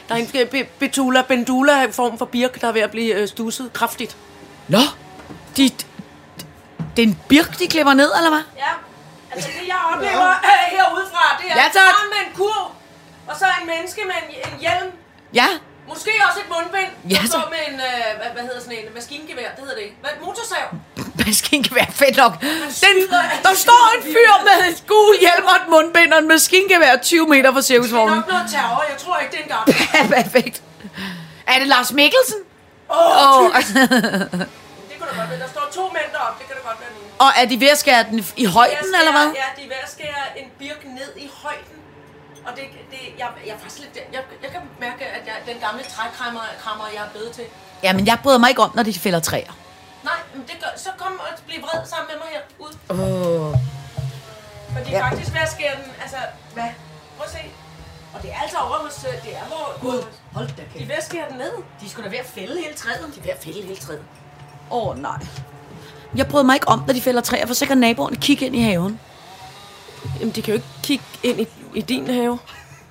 [0.08, 3.14] Der er en øh, be- betula, bendula form for birk, der er ved at blive
[3.14, 4.16] øh, stusset kraftigt.
[4.68, 4.78] Nå,
[5.56, 5.70] de,
[6.96, 8.42] det er en birk, de klipper ned, eller hvad?
[8.56, 8.72] Ja,
[9.32, 11.94] altså det jeg oplever øh, herudefra, det er Ja, en tak.
[12.10, 12.70] med en kurv,
[13.28, 14.90] og så en menneske med en, en hjelm.
[15.34, 15.46] Ja,
[15.92, 19.48] Måske også et mundbind, Ja, så- med en, øh, hvad, hvad hedder sådan en, maskingevær,
[19.56, 19.96] det hedder det ikke.
[20.04, 20.66] Hvad, motorsav.
[21.80, 22.34] være fedt nok.
[22.86, 22.96] Den,
[23.46, 27.26] der står en fyr med en gul hjelm og et mundbind og en maskingevær 20
[27.28, 28.16] meter fra Det er cirkusvognen.
[28.16, 29.64] nok noget terror, jeg tror ikke, det er en gang.
[29.94, 30.62] Ja, perfekt.
[31.46, 32.40] Er det Lars Mikkelsen?
[32.90, 35.38] Åh, Og, oh, det kunne da godt være.
[35.44, 37.00] Der står to mænd deroppe, det kan da godt være nu.
[37.24, 39.26] og er de ved at skære den i højden, Jeg eller hvad?
[39.42, 41.71] Ja, de er ved at skære en birk ned i højden.
[42.46, 43.96] Og det, det jeg, jeg faktisk lidt...
[44.12, 47.44] Jeg, jeg kan mærke, at jeg, den gamle trækrammer, krammer, jeg er blevet til.
[47.82, 49.52] Ja, men jeg bryder mig ikke om, når de fælder træer.
[50.04, 52.72] Nej, men det gør, så kom og bliv vred sammen med mig her ud.
[52.88, 53.52] Oh.
[54.72, 55.08] For de er ja.
[55.08, 56.16] faktisk at skære den, altså,
[56.54, 56.70] hvad?
[57.16, 57.42] Prøv at se.
[58.14, 60.88] Og det er altså over hos, det er hvor, Gud, hold da de kæft.
[60.88, 61.52] ved at skære den ned.
[61.80, 63.14] De skulle da ved at fælde hele træet.
[63.14, 64.04] De er ved at fælde hele træet.
[64.70, 65.26] Åh, oh, nej.
[66.16, 68.56] Jeg bryder mig ikke om, når de fælder træer, for så kan naboerne kigge ind
[68.56, 69.00] i haven.
[70.20, 72.38] Jamen, de kan jo ikke kigge ind i, i din have.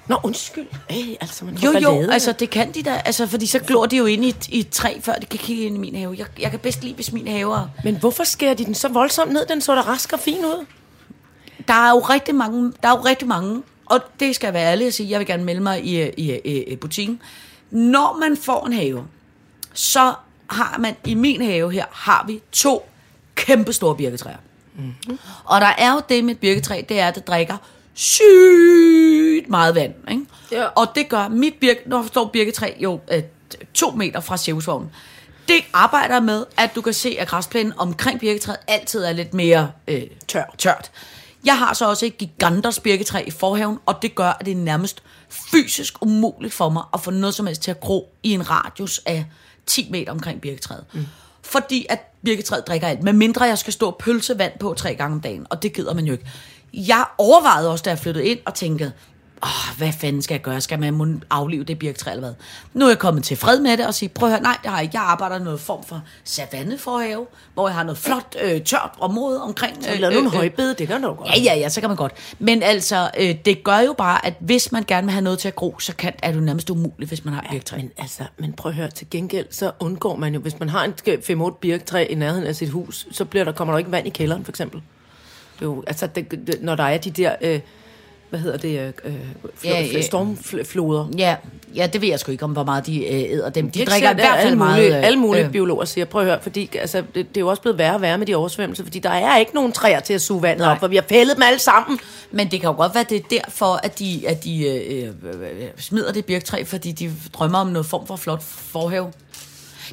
[0.07, 0.67] Nå, undskyld.
[0.89, 3.97] Ej, altså, man Jo, jo, altså det kan de da, altså fordi så glor de
[3.97, 6.15] jo ind i i et træ, før de kan kigge ind i min have.
[6.17, 7.69] Jeg, jeg kan bedst lide, hvis min have er...
[7.83, 9.45] Men hvorfor skærer de den så voldsomt ned?
[9.45, 10.65] Den så da rask og fin ud.
[11.67, 14.71] Der er jo rigtig mange, der er jo rigtig mange, og det skal jeg være
[14.71, 17.21] ærlig at sige, jeg vil gerne melde mig i, i, i, i butikken.
[17.71, 19.03] Når man får en have,
[19.73, 20.13] så
[20.47, 22.89] har man, i min have her, har vi to
[23.35, 24.37] kæmpe store birketræer.
[24.75, 25.19] Mm-hmm.
[25.43, 27.57] Og der er jo det med et birketræ, det er, at det drikker
[27.93, 29.93] sygt meget vand.
[30.11, 30.25] Ikke?
[30.51, 30.65] Ja.
[30.65, 33.23] Og det gør mit birke, når står birketræ jo øh,
[33.73, 34.91] to meter fra cirkusvognen.
[35.47, 39.71] Det arbejder med, at du kan se, at græsplænen omkring birketræet altid er lidt mere
[39.87, 40.43] øh, Tør.
[40.57, 40.91] tørt.
[41.45, 44.55] Jeg har så også et giganters birketræ i forhaven, og det gør, at det er
[44.55, 48.49] nærmest fysisk umuligt for mig at få noget som helst til at gro i en
[48.49, 49.25] radius af
[49.65, 50.85] 10 meter omkring birketræet.
[50.93, 51.05] Mm.
[51.41, 54.95] Fordi at birketræet drikker alt, med mindre jeg skal stå og pølse vand på tre
[54.95, 56.25] gange om dagen, og det gider man jo ikke.
[56.73, 58.93] Jeg overvejede også, da jeg flyttede ind, og tænkte,
[59.43, 60.61] Åh, hvad fanden skal jeg gøre?
[60.61, 62.33] Skal man aflive det birketræ eller hvad?
[62.73, 64.69] Nu er jeg kommet til fred med det og sige, prøv at høre, nej, det
[64.69, 64.97] har jeg ikke.
[64.97, 69.41] Jeg arbejder i noget form for savanneforhave, hvor jeg har noget flot, øh, tørt område
[69.41, 69.83] omkring.
[69.83, 71.29] Så lavede du en højbede, det kan du godt.
[71.29, 72.13] Ja, ja, ja, så kan man godt.
[72.39, 75.47] Men altså, øh, det gør jo bare, at hvis man gerne vil have noget til
[75.47, 77.77] at gro, så kan, er det nærmest umuligt, hvis man har et birketræ.
[77.77, 80.83] Men altså, men prøv at høre, til gengæld, så undgår man jo, hvis man har
[80.83, 80.93] en
[81.41, 84.09] 5-8 birktræ i nærheden af sit hus, så bliver der, kommer der ikke vand i
[84.09, 84.81] kælderen, for eksempel.
[85.61, 87.59] Jo, altså, det, det, når der er de der, øh,
[88.29, 90.01] hvad hedder det, øh, fl- Ja, ja.
[90.01, 91.07] stormfloder.
[91.17, 91.35] Ja,
[91.75, 93.71] ja, det ved jeg sgu ikke om, hvor meget de øh, æder dem.
[93.71, 94.75] De Det drikker i ser- hvert fald alle meget...
[94.83, 97.41] Mulige, øh, alle mulige øh, biologer siger, prøv at høre, fordi altså, det, det er
[97.41, 99.99] jo også blevet værre og værre med de oversvømmelser, fordi der er ikke nogen træer
[99.99, 100.71] til at suge vandet Nej.
[100.71, 101.99] op, for vi har fældet dem alle sammen.
[102.31, 105.47] Men det kan jo godt være, det er derfor, at de, at de øh, øh,
[105.77, 109.11] smider det birktræ, fordi de drømmer om noget form for flot forhave.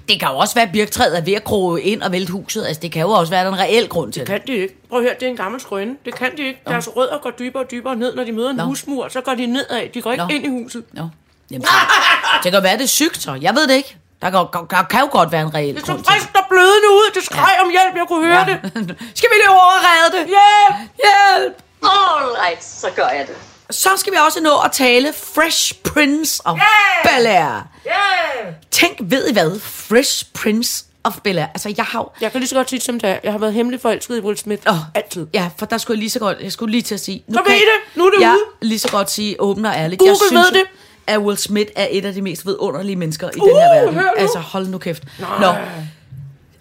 [0.09, 2.67] Det kan jo også være, at birktræet er ved at gro ind og vælte huset.
[2.67, 4.29] Altså, det kan jo også være, at der er en reel grund til det.
[4.29, 4.75] Kan de ikke.
[4.89, 5.97] Prøv at høre, det er en gammel skrøne.
[6.05, 6.61] Det kan de ikke.
[6.67, 8.63] Deres rødder går dybere og dybere ned, når de møder en Nå.
[8.63, 9.89] husmur, så går de nedad.
[9.95, 10.31] De går ikke Nå.
[10.35, 10.85] ind i huset.
[10.93, 11.09] Nå.
[11.51, 11.73] Jamen, så,
[12.43, 13.39] det kan være, det er sygt, så.
[13.41, 13.97] Jeg ved det ikke.
[14.23, 16.29] Der kan, der, der kan jo godt være en reel Det så grund til frisk
[16.35, 17.11] og blødende ud.
[17.15, 18.57] Det skreg om hjælp, jeg kunne høre det.
[19.19, 20.25] Skal vi løbe over og redde det?
[20.35, 20.75] Hjælp!
[21.05, 21.55] Hjælp!
[21.83, 23.37] All right, så gør jeg det.
[23.71, 27.15] Så skal vi også nå at tale Fresh Prince of Yeah!
[27.17, 27.63] Bel-Air.
[27.87, 28.55] Yeah!
[28.71, 29.61] Tænk, ved I hvad?
[29.61, 31.41] Fresh Prince of Bel-Air.
[31.55, 32.17] Altså, jeg har.
[32.21, 33.19] Jeg kan lige så godt sige det som det er.
[33.25, 34.63] Jeg har været hemmelig forelsket i Will Smith.
[34.69, 35.27] Åh, Altid.
[35.35, 36.39] Ja, for der skulle jeg lige så godt...
[36.41, 37.25] Jeg skulle lige til at sige...
[37.29, 37.97] Nu Så kan ved I det.
[37.97, 38.69] Nu er det jeg ude.
[38.69, 39.99] lige så godt sige åbent og ærligt.
[39.99, 40.65] Google jeg synes, ved det.
[41.07, 44.01] at Will Smith er et af de mest vidunderlige mennesker i Uh, den her verden.
[44.17, 45.03] Altså, hold nu kæft.
[45.21, 45.41] Nej.
[45.41, 45.55] Nå.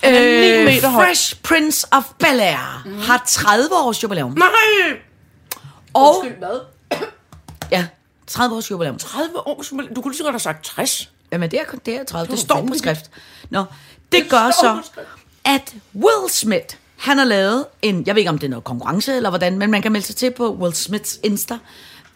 [0.04, 1.06] er ni meter høj.
[1.06, 3.00] Fresh Prince of Bel-Air mm.
[3.02, 4.32] har 30 års jubilæum.
[4.38, 4.48] Nej!
[5.94, 6.60] Og, Undskyld, hvad?
[7.72, 7.88] Ja,
[8.28, 8.98] 30 års jubilæum.
[8.98, 9.62] 30 år?
[9.64, 11.10] som- Du kunne lige så godt have sagt 60.
[11.32, 12.24] Jamen, det er, det er 30.
[12.26, 13.12] Det, var står på skrift.
[13.50, 13.64] Nå,
[14.12, 15.02] det gør står så,
[15.46, 19.16] at Will Smith, han har lavet en, jeg ved ikke, om det er noget konkurrence
[19.16, 21.58] eller hvordan, men man kan melde sig til på Will Smiths Insta.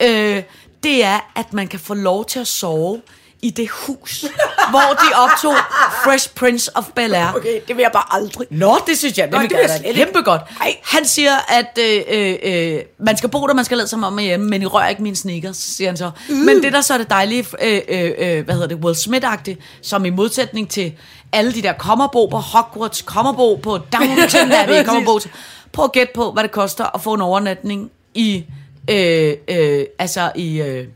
[0.01, 0.43] Øh,
[0.83, 3.01] det er, at man kan få lov til at sove
[3.41, 4.25] i det hus,
[4.69, 5.55] hvor de optog
[6.03, 7.35] Fresh Prince of Bel-Air.
[7.35, 8.47] Okay, det vil jeg bare aldrig.
[8.49, 10.41] Nå, det synes jeg, det, Nå, vil det jeg da kæmpe godt.
[10.61, 10.75] Ej.
[10.83, 14.19] Han siger, at øh, øh, øh, man skal bo der, man skal lade som om
[14.19, 16.11] hjemme, men I rører ikke mine sneakers, siger han så.
[16.29, 16.35] Mm.
[16.35, 19.59] Men det der så er det dejlige, øh, øh, øh, hvad hedder det, Will Smith-agtigt,
[19.81, 20.93] som i modsætning til
[21.31, 25.31] alle de der kommerbo på Hogwarts, kommerbo på Downton Abbey, kommerbo til,
[25.71, 28.45] prøv at gætte på, hvad det koster at få en overnatning i,
[28.89, 30.87] øh, øh, altså i, øh,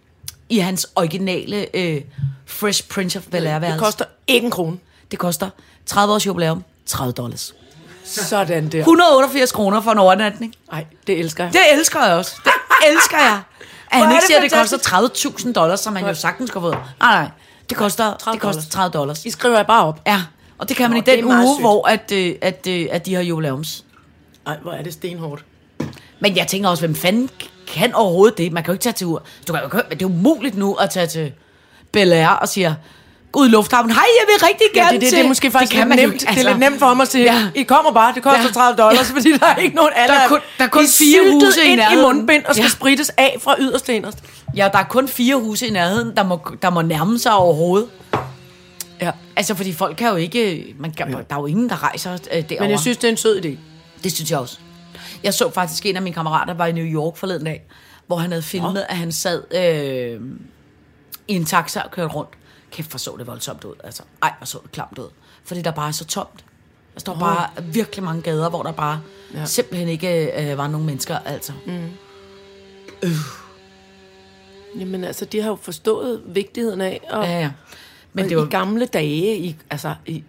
[0.49, 2.01] i hans originale øh,
[2.45, 4.77] Fresh Prince of Bel-Air Det koster ikke en krone.
[5.11, 5.49] det koster
[5.85, 7.53] 30 års jubilæum, 30 dollars.
[8.03, 8.79] Sådan der.
[8.79, 10.53] 188 kroner for en overnatning.
[10.71, 11.53] Nej, det elsker jeg.
[11.53, 12.35] Det elsker jeg også.
[12.43, 12.51] Det
[12.91, 13.41] elsker jeg.
[13.91, 16.69] At han ikke siger, at det koster 30.000 dollars, som man jo sagtens skal få.
[16.71, 17.29] Nej, nej.
[17.69, 19.25] Det koster 30 det koster 30 dollars.
[19.25, 20.01] I skriver jeg bare op.
[20.07, 20.21] Ja,
[20.57, 21.61] og det kan man Nå, i den uge, sygt.
[21.61, 23.83] hvor at, øh, at, øh, at de har jubilæums.
[24.47, 25.45] Ej, hvor er det stenhårdt.
[26.19, 27.29] Men jeg tænker også, hvem fanden
[27.67, 28.51] kan overhovedet det?
[28.51, 29.23] Man kan jo ikke tage til ur.
[29.47, 31.31] Du kan jo det er umuligt nu at tage til
[31.91, 32.75] Bel Air og sige,
[33.33, 35.17] ud i lufthavnen, hej, jeg vil rigtig Ja, gerne det, det, til...
[35.17, 36.13] det er måske faktisk kan lidt nemt.
[36.13, 37.47] ikke, Det er lidt nemt for ham at sige, Ja.
[37.55, 38.51] I kommer bare, det koster Ja.
[38.51, 40.15] 30 dollars, fordi der er ikke nogen alle.
[40.15, 42.01] Der er kun- der er kun I fire huse i ind i nærheden.
[42.15, 42.69] mundbind og skal Ja.
[42.69, 44.17] sprittes af fra yderst til inderst.
[44.55, 47.87] Ja, der er kun fire huse i nærheden, der må, der må nærme sig overhovedet.
[49.01, 49.11] Ja.
[49.35, 50.65] Altså, fordi folk kan jo ikke...
[50.79, 52.55] Man kan, Der er jo ingen, der rejser øh, derovre.
[52.59, 53.49] Men jeg synes, det er en sød idé.
[54.03, 54.57] Det synes jeg også.
[55.23, 57.63] Jeg så faktisk en af mine kammerater, var i New York forleden dag,
[58.07, 60.21] hvor han havde filmet, at han sad øh,
[61.27, 62.29] i en taxa og kørte rundt.
[62.71, 63.73] Kæft, hvor så det voldsomt ud.
[63.83, 65.09] Altså, ej, hvor så det klamt ud.
[65.43, 66.45] Fordi der bare er så tomt.
[66.93, 69.01] Der står bare virkelig mange gader, hvor der bare
[69.33, 69.45] ja.
[69.45, 71.17] simpelthen ikke øh, var nogen mennesker.
[71.25, 71.51] Altså.
[71.65, 71.89] Mm.
[74.79, 77.51] Jamen altså, de har jo forstået vigtigheden af, og, Ja, ja.
[78.13, 80.23] men det var, i gamle dage, i, altså i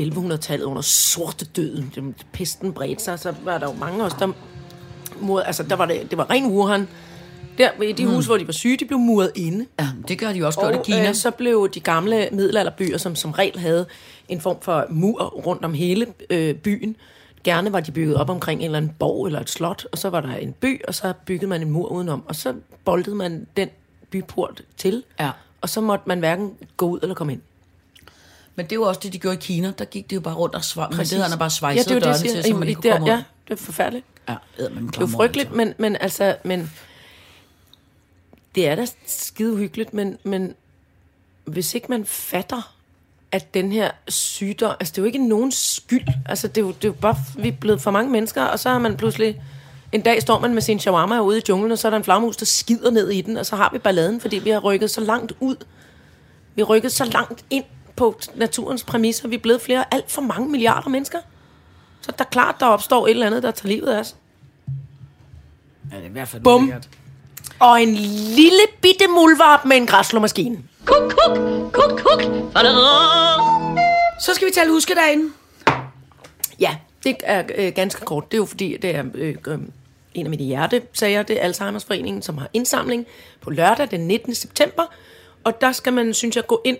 [0.00, 4.28] 1100-tallet under sorte døden, pesten bredte sig, så var der jo mange af os, der,
[5.20, 6.88] mur, altså, der var det, det var ren Wuhan.
[7.58, 9.66] Der, i de huse, hvor de var syge, de blev muret inde.
[9.80, 11.08] ja, det gør de jo også godt i Kina.
[11.08, 13.86] øh, så blev de gamle middelalderbyer, som som regel havde
[14.28, 16.96] en form for mur rundt om hele øh, byen.
[17.44, 20.10] Gerne var de bygget op omkring en eller anden borg eller et slot, og så
[20.10, 22.22] var der en by, og så byggede man en mur udenom.
[22.28, 23.68] Og så boldede man den
[24.10, 25.30] byport til, Ja.
[25.60, 27.40] og så måtte man hverken gå ud eller komme ind.
[28.56, 29.72] Men det er jo også det, de gjorde i Kina.
[29.78, 30.62] Der gik de jo bare rundt og
[30.98, 32.92] det havde han bare ja, svejset det det, dørene jeg til, så man ikke kunne
[32.92, 33.10] komme.
[33.10, 34.06] Ja, det er forfærdeligt.
[34.28, 36.72] Ja, eddermame Det er jo frygteligt, men, men altså, men
[38.54, 40.54] det er da skide uhyggeligt, men, men
[41.44, 42.74] hvis ikke man fatter,
[43.32, 46.68] at den her sygdom, altså det er jo ikke nogen skyld, altså det er jo,
[46.68, 49.42] det er jo bare, vi er blevet for mange mennesker, og så har man pludselig,
[49.92, 52.04] en dag står man med sin shawarma ude i junglen, og så er der en
[52.04, 54.90] flagmus, der skider ned i den, og så har vi balladen, fordi vi har rykket
[54.90, 55.56] så langt ud.
[56.54, 57.64] Vi har rykket så langt ind
[57.96, 59.28] på naturens præmisser.
[59.28, 61.18] Vi er blevet flere, alt for mange milliarder mennesker.
[62.00, 64.16] Så der er klart, der opstår et eller andet, der tager livet af os.
[65.92, 66.62] Ja, det er i hvert fald Bum.
[66.62, 66.88] ulækkert.
[67.58, 70.58] Og en lille bitte muldvarp med en græsslåmaskine.
[70.84, 71.38] Kuk, kuk,
[71.72, 72.22] kuk, kuk.
[74.20, 75.34] Så skal vi tale huskedagen.
[76.60, 78.30] Ja, det er øh, ganske kort.
[78.30, 79.58] Det er jo fordi, det er øh, øh,
[80.14, 81.22] en af mine hjertesager.
[81.22, 83.06] Det er Alzheimer's Foreningen, som har indsamling
[83.40, 84.34] på lørdag den 19.
[84.34, 84.82] september.
[85.44, 86.78] Og der skal man, synes jeg, gå ind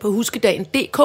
[0.00, 0.98] på huskedagen.dk,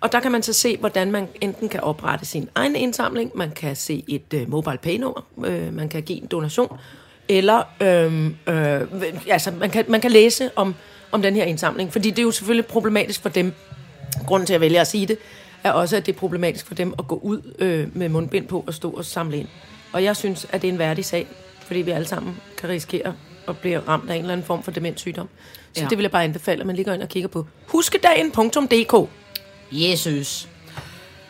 [0.00, 3.50] og der kan man så se, hvordan man enten kan oprette sin egen indsamling, man
[3.50, 6.78] kan se et øh, mobile pay-nummer, øh, man kan give en donation,
[7.28, 10.74] eller øh, øh, altså, man, kan, man kan læse om,
[11.12, 13.52] om den her indsamling, fordi det er jo selvfølgelig problematisk for dem,
[14.26, 15.18] grunden til, at jeg vælger at sige det,
[15.64, 18.64] er også, at det er problematisk for dem at gå ud øh, med mundbind på
[18.66, 19.48] og stå og samle ind.
[19.92, 21.26] Og jeg synes, at det er en værdig sag,
[21.60, 23.14] fordi vi alle sammen kan risikere
[23.48, 25.28] at blive ramt af en eller anden form for demenssygdom.
[25.74, 25.86] Så Ja.
[25.88, 29.08] det vil jeg bare anbefale, at man lige går ind og kigger på huskedagen.dk.
[29.72, 30.48] Jesus.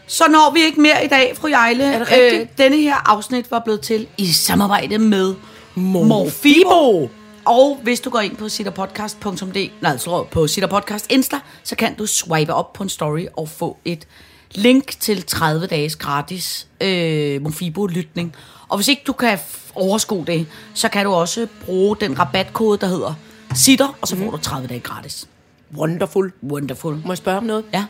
[0.06, 1.84] Så når vi ikke mere i dag, fru Jejle.
[1.84, 2.42] Er det rigtigt?
[2.42, 5.34] Øh, denne her afsnit var blevet til i samarbejde med
[5.74, 6.04] Mofibo.
[6.04, 7.10] Mofibo.
[7.44, 12.06] Og hvis du går ind på sitterpodcast.dk, nej, så på Sitterpodcast Insta, så kan du
[12.06, 14.06] swipe op på en story og få et
[14.54, 18.34] link til 30 dages gratis øh, Mofibo-lytning.
[18.68, 19.38] Og hvis ikke du kan
[19.74, 23.14] overskue det, så kan du også bruge den rabatkode, der hedder
[23.54, 25.28] Sitter, og så får du 30 dage gratis.
[25.76, 26.32] Wonderful.
[26.42, 26.96] Wonderful.
[27.04, 27.64] Må jeg spørge om noget?
[27.72, 27.84] Ja.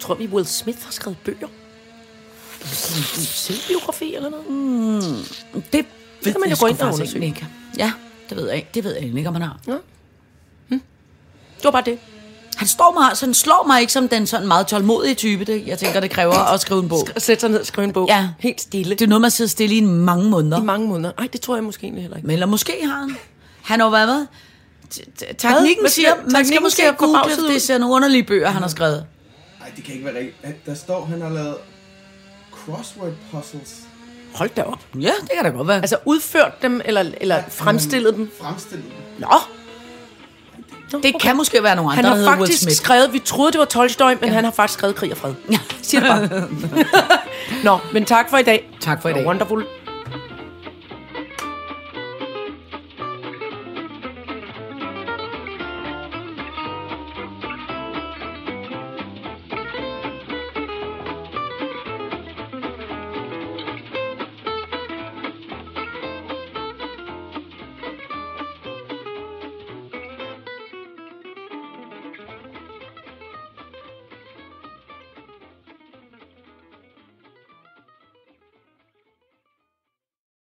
[0.00, 1.48] Tror vi, Will Smith har skrevet bøger?
[2.64, 4.44] Selvbiografi eller noget?
[5.72, 5.86] Det
[6.24, 7.24] ved kan man jo gå ind og undersøge.
[7.26, 7.46] ikke.
[7.78, 7.92] Ja,
[8.28, 8.68] det ved jeg ikke.
[8.74, 9.60] Det ved jeg ikke, om han har.
[11.56, 11.98] Det var bare det.
[12.56, 15.44] Han, står mig, så han slår mig ikke som den sådan meget tålmodige type.
[15.44, 17.08] Det, jeg tænker, det kræver at skrive en bog.
[17.18, 18.08] Sætte sig ned og skrive en bog.
[18.08, 18.28] Ja.
[18.38, 18.94] Helt stille.
[18.94, 20.60] Det er noget, man sidder stille i mange måneder.
[20.60, 21.12] I mange måneder.
[21.18, 22.26] Nej, det tror jeg måske egentlig heller ikke.
[22.26, 23.16] Men eller måske har han.
[23.62, 24.26] Han har jo været med.
[25.38, 28.68] Teknikken siger, siger- man skal måske på google, det ser nogle underlige bøger, han har
[28.68, 29.06] skrevet.
[29.60, 30.66] Nej, det kan ikke være rigtigt.
[30.66, 31.56] Der står, han har lavet
[32.52, 33.76] crossword puzzles.
[34.34, 34.78] Hold da op.
[34.94, 35.76] Ja, det kan da godt være.
[35.76, 38.30] Altså udført dem, eller, eller fremstillet dem.
[38.40, 39.28] Fremstillet dem.
[40.92, 43.64] Nå, det kan måske være nogle andre, han har faktisk skrevet, vi troede, det var
[43.64, 44.34] Tolstoy, men ja.
[44.34, 45.34] han har faktisk skrevet Krig og Fred.
[45.50, 45.58] Ja.
[45.82, 46.48] Siger det bare.
[47.64, 48.70] Nå, men tak for i dag.
[48.80, 49.26] Tak for i dag.
[49.26, 49.66] Wonderful.